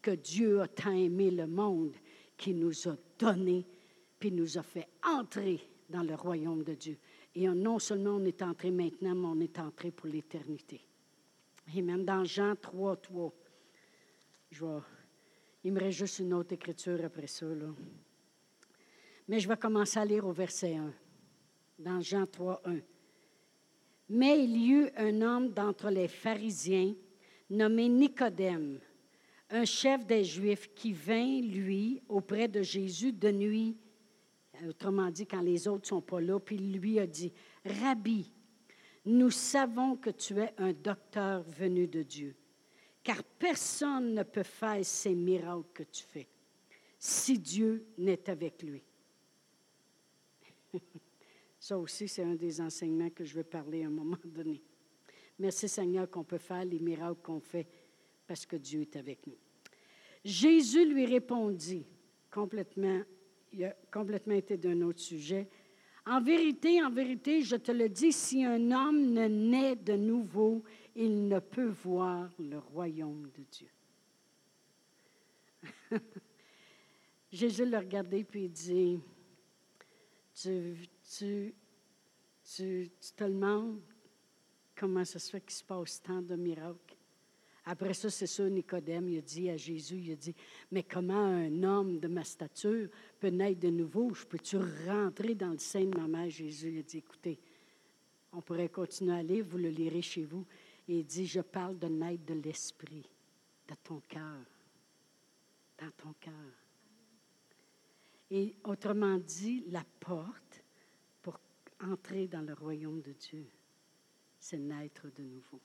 [0.01, 1.95] que Dieu a tant aimé le monde
[2.35, 3.65] qui nous a donné,
[4.19, 6.97] puis nous a fait entrer dans le royaume de Dieu.
[7.33, 10.81] Et non seulement on est entré maintenant, mais on est entré pour l'éternité.
[11.73, 13.33] Et même dans Jean 3, 3,
[14.51, 14.65] je
[15.63, 17.45] il me reste juste une autre écriture après ça.
[17.45, 17.67] Là.
[19.27, 20.93] Mais je vais commencer à lire au verset 1,
[21.79, 22.77] dans Jean 3, 1.
[24.09, 26.93] Mais il y eut un homme d'entre les pharisiens
[27.49, 28.79] nommé Nicodème,
[29.49, 33.77] un chef des Juifs qui vint, lui, auprès de Jésus de nuit,
[34.67, 37.31] autrement dit quand les autres ne sont pas là, puis il lui a dit,
[37.65, 38.31] Rabbi,
[39.05, 42.35] nous savons que tu es un docteur venu de Dieu,
[43.03, 46.27] car personne ne peut faire ces miracles que tu fais
[46.99, 48.83] si Dieu n'est avec lui.
[51.67, 54.63] Ça aussi, c'est un des enseignements que je veux parler à un moment donné.
[55.37, 57.67] Merci Seigneur qu'on peut faire les miracles qu'on fait
[58.25, 59.35] parce que Dieu est avec nous.
[60.23, 61.85] Jésus lui répondit,
[62.31, 63.01] complètement,
[63.51, 65.49] il a complètement été d'un autre sujet.
[66.05, 70.63] En vérité, en vérité, je te le dis, si un homme ne naît de nouveau,
[70.95, 73.69] il ne peut voir le royaume de Dieu.
[77.29, 79.01] Jésus le regardait puis il dit,
[80.33, 81.53] tu, tu,
[82.55, 83.81] tu, te demandes
[84.75, 86.95] comment ça se fait qu'il se passe tant de miracles.
[87.65, 90.33] Après ça, c'est ça, Nicodème, il a dit à Jésus, il a dit,
[90.71, 92.87] mais comment un homme de ma stature
[93.19, 94.13] peut naître de nouveau?
[94.13, 96.29] Je peux-tu rentrer dans le sein de ma mère?
[96.29, 97.37] Jésus il a dit, écoutez,
[98.31, 100.45] on pourrait continuer à lire, vous le lirez chez vous.
[100.87, 103.09] Et il dit, je parle de naître de l'esprit,
[103.67, 104.45] de ton cœur,
[105.77, 106.33] dans ton cœur.
[108.31, 110.46] Et autrement dit, la porte
[111.81, 113.47] entrer dans le royaume de Dieu,
[114.39, 115.59] c'est naître de nouveau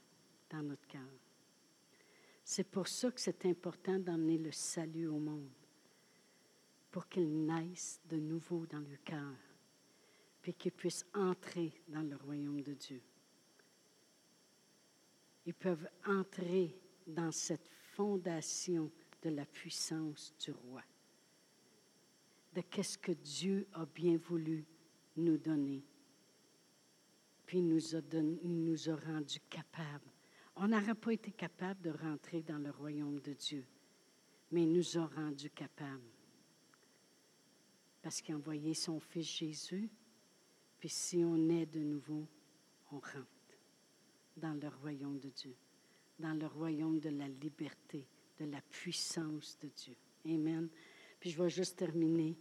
[0.50, 1.00] dans notre cœur.
[2.44, 5.50] C'est pour ça que c'est important d'emmener le salut au monde,
[6.90, 9.36] pour qu'il naisse de nouveau dans le cœur,
[10.40, 13.00] puis qu'il puisse entrer dans le royaume de Dieu.
[15.46, 18.90] Ils peuvent entrer dans cette fondation
[19.22, 20.82] de la puissance du roi
[22.54, 24.64] de qu'est-ce que Dieu a bien voulu
[25.16, 25.82] nous donner.
[27.52, 28.00] Puis il nous a,
[28.44, 30.10] nous a rendus capables.
[30.56, 33.66] On n'aurait pas été capable de rentrer dans le royaume de Dieu,
[34.50, 36.00] mais il nous a rendus capables.
[38.00, 39.90] Parce qu'il a envoyé son Fils Jésus,
[40.78, 42.26] puis si on est de nouveau,
[42.90, 43.58] on rentre
[44.38, 45.54] dans le royaume de Dieu,
[46.18, 48.06] dans le royaume de la liberté,
[48.40, 49.96] de la puissance de Dieu.
[50.24, 50.70] Amen.
[51.20, 52.34] Puis je vais juste terminer.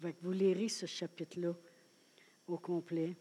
[0.00, 1.54] Vous lirez ce chapitre-là
[2.46, 3.14] au complet.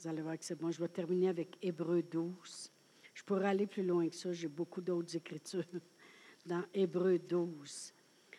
[0.00, 0.70] Vous allez voir que c'est bon.
[0.70, 2.72] Je vais terminer avec Hébreu 12.
[3.12, 4.32] Je pourrais aller plus loin que ça.
[4.32, 5.62] J'ai beaucoup d'autres écritures
[6.46, 7.92] dans Hébreu 12.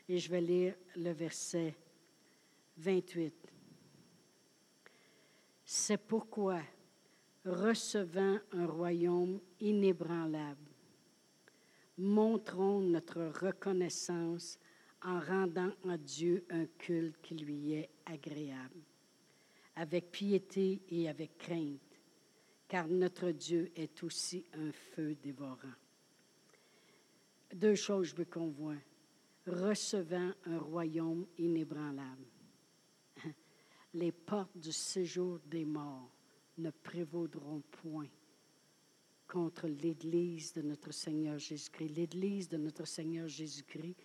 [0.10, 1.76] Et je vais lire le verset
[2.78, 3.36] 28.
[5.64, 6.62] C'est pourquoi,
[7.46, 10.72] recevant un royaume inébranlable,
[11.96, 14.58] montrons notre reconnaissance
[15.04, 18.82] en rendant à Dieu un culte qui lui est agréable,
[19.76, 22.00] avec piété et avec crainte,
[22.68, 25.58] car notre Dieu est aussi un feu dévorant.
[27.54, 28.78] Deux choses je veux qu'on voit.
[29.48, 32.28] Recevant un royaume inébranlable.
[33.94, 36.14] Les portes du séjour des morts
[36.60, 38.08] ne prévaudront point
[39.28, 41.96] contre l'Église de notre Seigneur Jésus-Christ.
[41.96, 43.96] L'Église de notre Seigneur Jésus-Christ,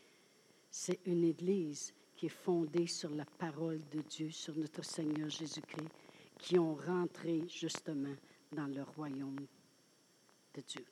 [0.70, 5.90] c'est une Église qui est fondée sur la parole de Dieu, sur notre Seigneur Jésus-Christ,
[6.38, 8.14] qui ont rentré justement
[8.52, 9.46] dans le royaume
[10.54, 10.84] de Dieu.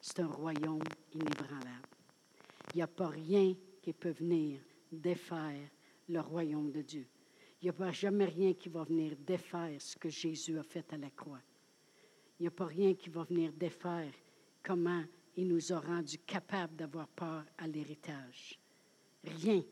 [0.00, 0.82] C'est un royaume
[1.12, 1.88] inébranlable.
[2.72, 4.60] Il n'y a pas rien qui peut venir
[4.92, 5.68] défaire
[6.08, 7.06] le royaume de Dieu.
[7.60, 10.96] Il n'y a jamais rien qui va venir défaire ce que Jésus a fait à
[10.96, 11.40] la croix.
[12.38, 14.12] Il n'y a pas rien qui va venir défaire
[14.62, 15.02] comment
[15.36, 18.58] il nous a rendus capables d'avoir peur à l'héritage.
[19.24, 19.62] Rien.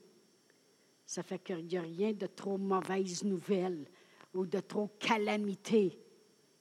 [1.07, 3.87] Ça fait qu'il n'y a rien de trop mauvaise nouvelle
[4.33, 5.99] ou de trop calamité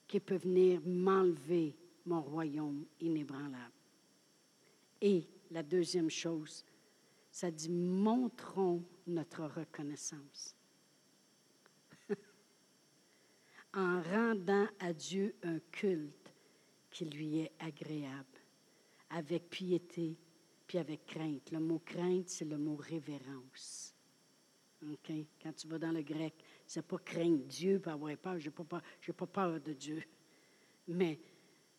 [0.08, 1.76] qui peut venir m'enlever
[2.06, 3.72] mon royaume inébranlable.
[5.02, 6.66] Et la deuxième chose,
[7.32, 10.56] ça dit montrons notre reconnaissance.
[13.74, 16.34] en rendant à Dieu un culte
[16.92, 18.40] qui lui est agréable,
[19.10, 20.16] avec piété,
[20.68, 21.52] puis avec crainte.
[21.52, 23.93] Le mot crainte, c'est le mot révérence.
[25.42, 26.34] Quand tu vas dans le grec,
[26.66, 28.40] c'est pas craindre Dieu pour avoir peur.
[28.40, 28.82] Je n'ai pas,
[29.14, 30.04] pas peur de Dieu.
[30.88, 31.20] Mais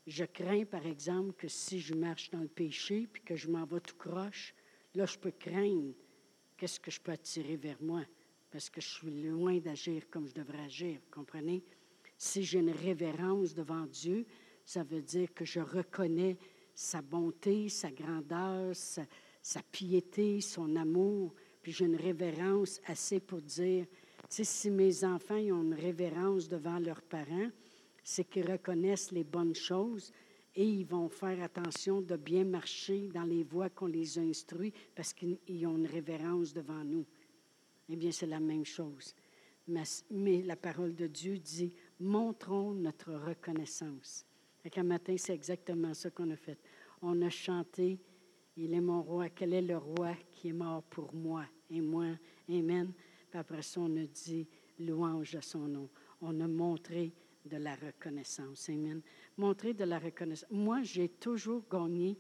[0.06, 3.64] je crains, par exemple, que si je marche dans le péché puis que je m'en
[3.64, 4.54] vais tout croche,
[4.94, 5.94] là, je peux craindre
[6.56, 8.04] qu'est-ce que je peux attirer vers moi
[8.54, 11.00] parce que je suis loin d'agir comme je devrais agir.
[11.10, 11.64] Comprenez?
[12.16, 14.24] Si j'ai une révérence devant Dieu,
[14.64, 16.38] ça veut dire que je reconnais
[16.72, 21.34] sa bonté, sa grandeur, sa, piété, son amour.
[21.64, 23.86] Puis j'ai une révérence assez pour dire,
[24.28, 27.48] si mes enfants ont une révérence devant leurs parents,
[28.02, 30.12] c'est qu'ils reconnaissent les bonnes choses
[30.54, 34.22] et ils vont faire attention de bien marcher dans les voies qu'on les a
[34.94, 37.06] parce qu'ils ont une révérence devant nous.
[37.88, 39.14] Eh bien, c'est la même chose.
[40.10, 44.26] Mais, la parole de Dieu dit, montrons notre reconnaissance.
[44.76, 46.58] Un matin, c'est exactement ça qu'on a fait.
[47.00, 47.98] On a chanté,
[48.54, 52.06] il est mon roi, quel est le roi qui est mort pour moi et moi.
[52.48, 52.92] Amen.
[53.30, 54.46] Puis après ça, on a dit,
[54.78, 55.88] louange à son nom.
[56.20, 57.12] On a montré
[57.44, 58.68] de la reconnaissance.
[58.68, 59.02] Amen.
[59.36, 60.50] Montrer de la reconnaissance.
[60.50, 62.18] Moi, j'ai toujours gagné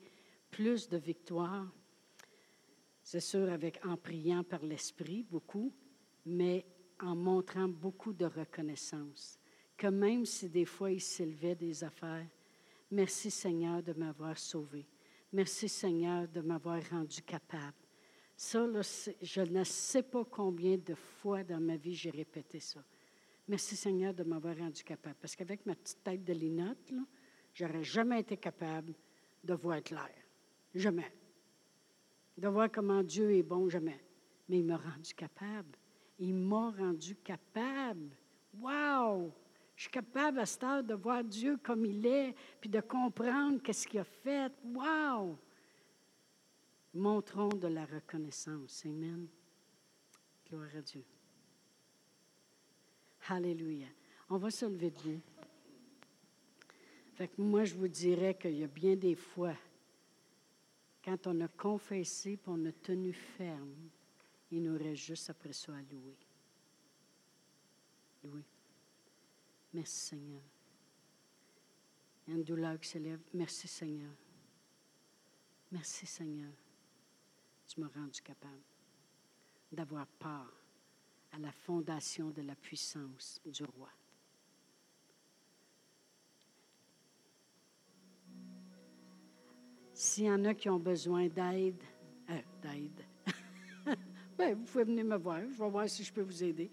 [0.50, 1.66] plus de victoires,
[3.02, 5.72] c'est sûr, avec, en priant par l'Esprit beaucoup,
[6.24, 6.64] mais
[7.00, 9.38] en montrant beaucoup de reconnaissance.
[9.76, 12.26] Que même si des fois il s'élevait des affaires,
[12.90, 14.86] merci Seigneur de m'avoir sauvé.
[15.32, 17.83] Merci Seigneur de m'avoir rendu capable.
[18.36, 18.66] Ça,
[19.22, 22.82] je ne sais pas combien de fois dans ma vie j'ai répété ça.
[23.46, 25.16] Merci Seigneur de m'avoir rendu capable.
[25.20, 26.92] Parce qu'avec ma petite tête de linotte,
[27.52, 28.94] je n'aurais jamais été capable
[29.42, 30.14] de voir clair.
[30.74, 31.12] Jamais.
[32.36, 34.00] De voir comment Dieu est bon, jamais.
[34.48, 35.78] Mais il m'a rendu capable.
[36.18, 38.16] Il m'a rendu capable.
[38.58, 39.32] Wow!
[39.76, 43.60] Je suis capable à cette heure de voir Dieu comme il est, puis de comprendre
[43.62, 44.52] qu'est-ce qu'il a fait.
[44.64, 45.38] Wow!
[46.94, 48.84] Montrons de la reconnaissance.
[48.86, 49.26] Amen.
[50.48, 51.04] Gloire à Dieu.
[53.28, 53.88] Alléluia.
[54.30, 55.20] On va se lever debout.
[57.14, 59.56] Fait moi, je vous dirais qu'il y a bien des fois,
[61.04, 63.90] quand on a confessé et on a tenu ferme,
[64.50, 66.16] il nous reste juste après ça à louer.
[68.24, 68.44] Louer.
[69.72, 70.42] Merci Seigneur.
[72.26, 73.20] Il y a une douleur qui s'élève.
[73.32, 74.12] Merci Seigneur.
[75.70, 76.52] Merci Seigneur.
[77.66, 78.62] Tu m'as rendu capable
[79.72, 80.52] d'avoir part
[81.32, 83.90] à la fondation de la puissance du roi.
[89.92, 91.82] S'il y en a qui ont besoin d'aide,
[92.30, 93.04] euh, d'aide,
[94.56, 96.70] vous pouvez venir me voir, je vais voir si je peux vous aider.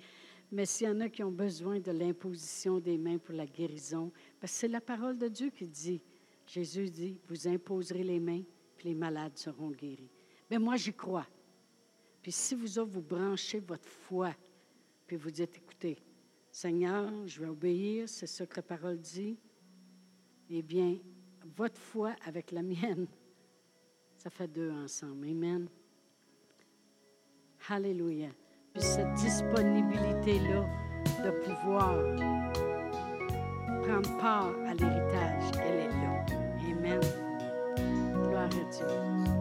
[0.52, 4.12] Mais s'il y en a qui ont besoin de l'imposition des mains pour la guérison,
[4.40, 6.02] parce que c'est la parole de Dieu qui dit,
[6.46, 8.44] Jésus dit, vous imposerez les mains,
[8.76, 10.10] puis les malades seront guéris.
[10.52, 11.26] Mais moi, j'y crois.
[12.22, 14.36] Puis si vous vous branchez votre foi
[15.08, 15.98] puis vous dites, écoutez,
[16.52, 19.40] Seigneur, je vais obéir, c'est ce que la parole dit,
[20.50, 20.98] eh bien,
[21.56, 23.08] votre foi avec la mienne,
[24.18, 25.30] ça fait deux ensemble.
[25.30, 25.70] Amen.
[27.70, 28.30] Alléluia.
[28.74, 30.66] Puis cette disponibilité-là
[31.24, 31.96] de pouvoir
[33.84, 36.26] prendre part à l'héritage, elle est là.
[36.70, 37.00] Amen.
[38.24, 39.41] Gloire à Dieu.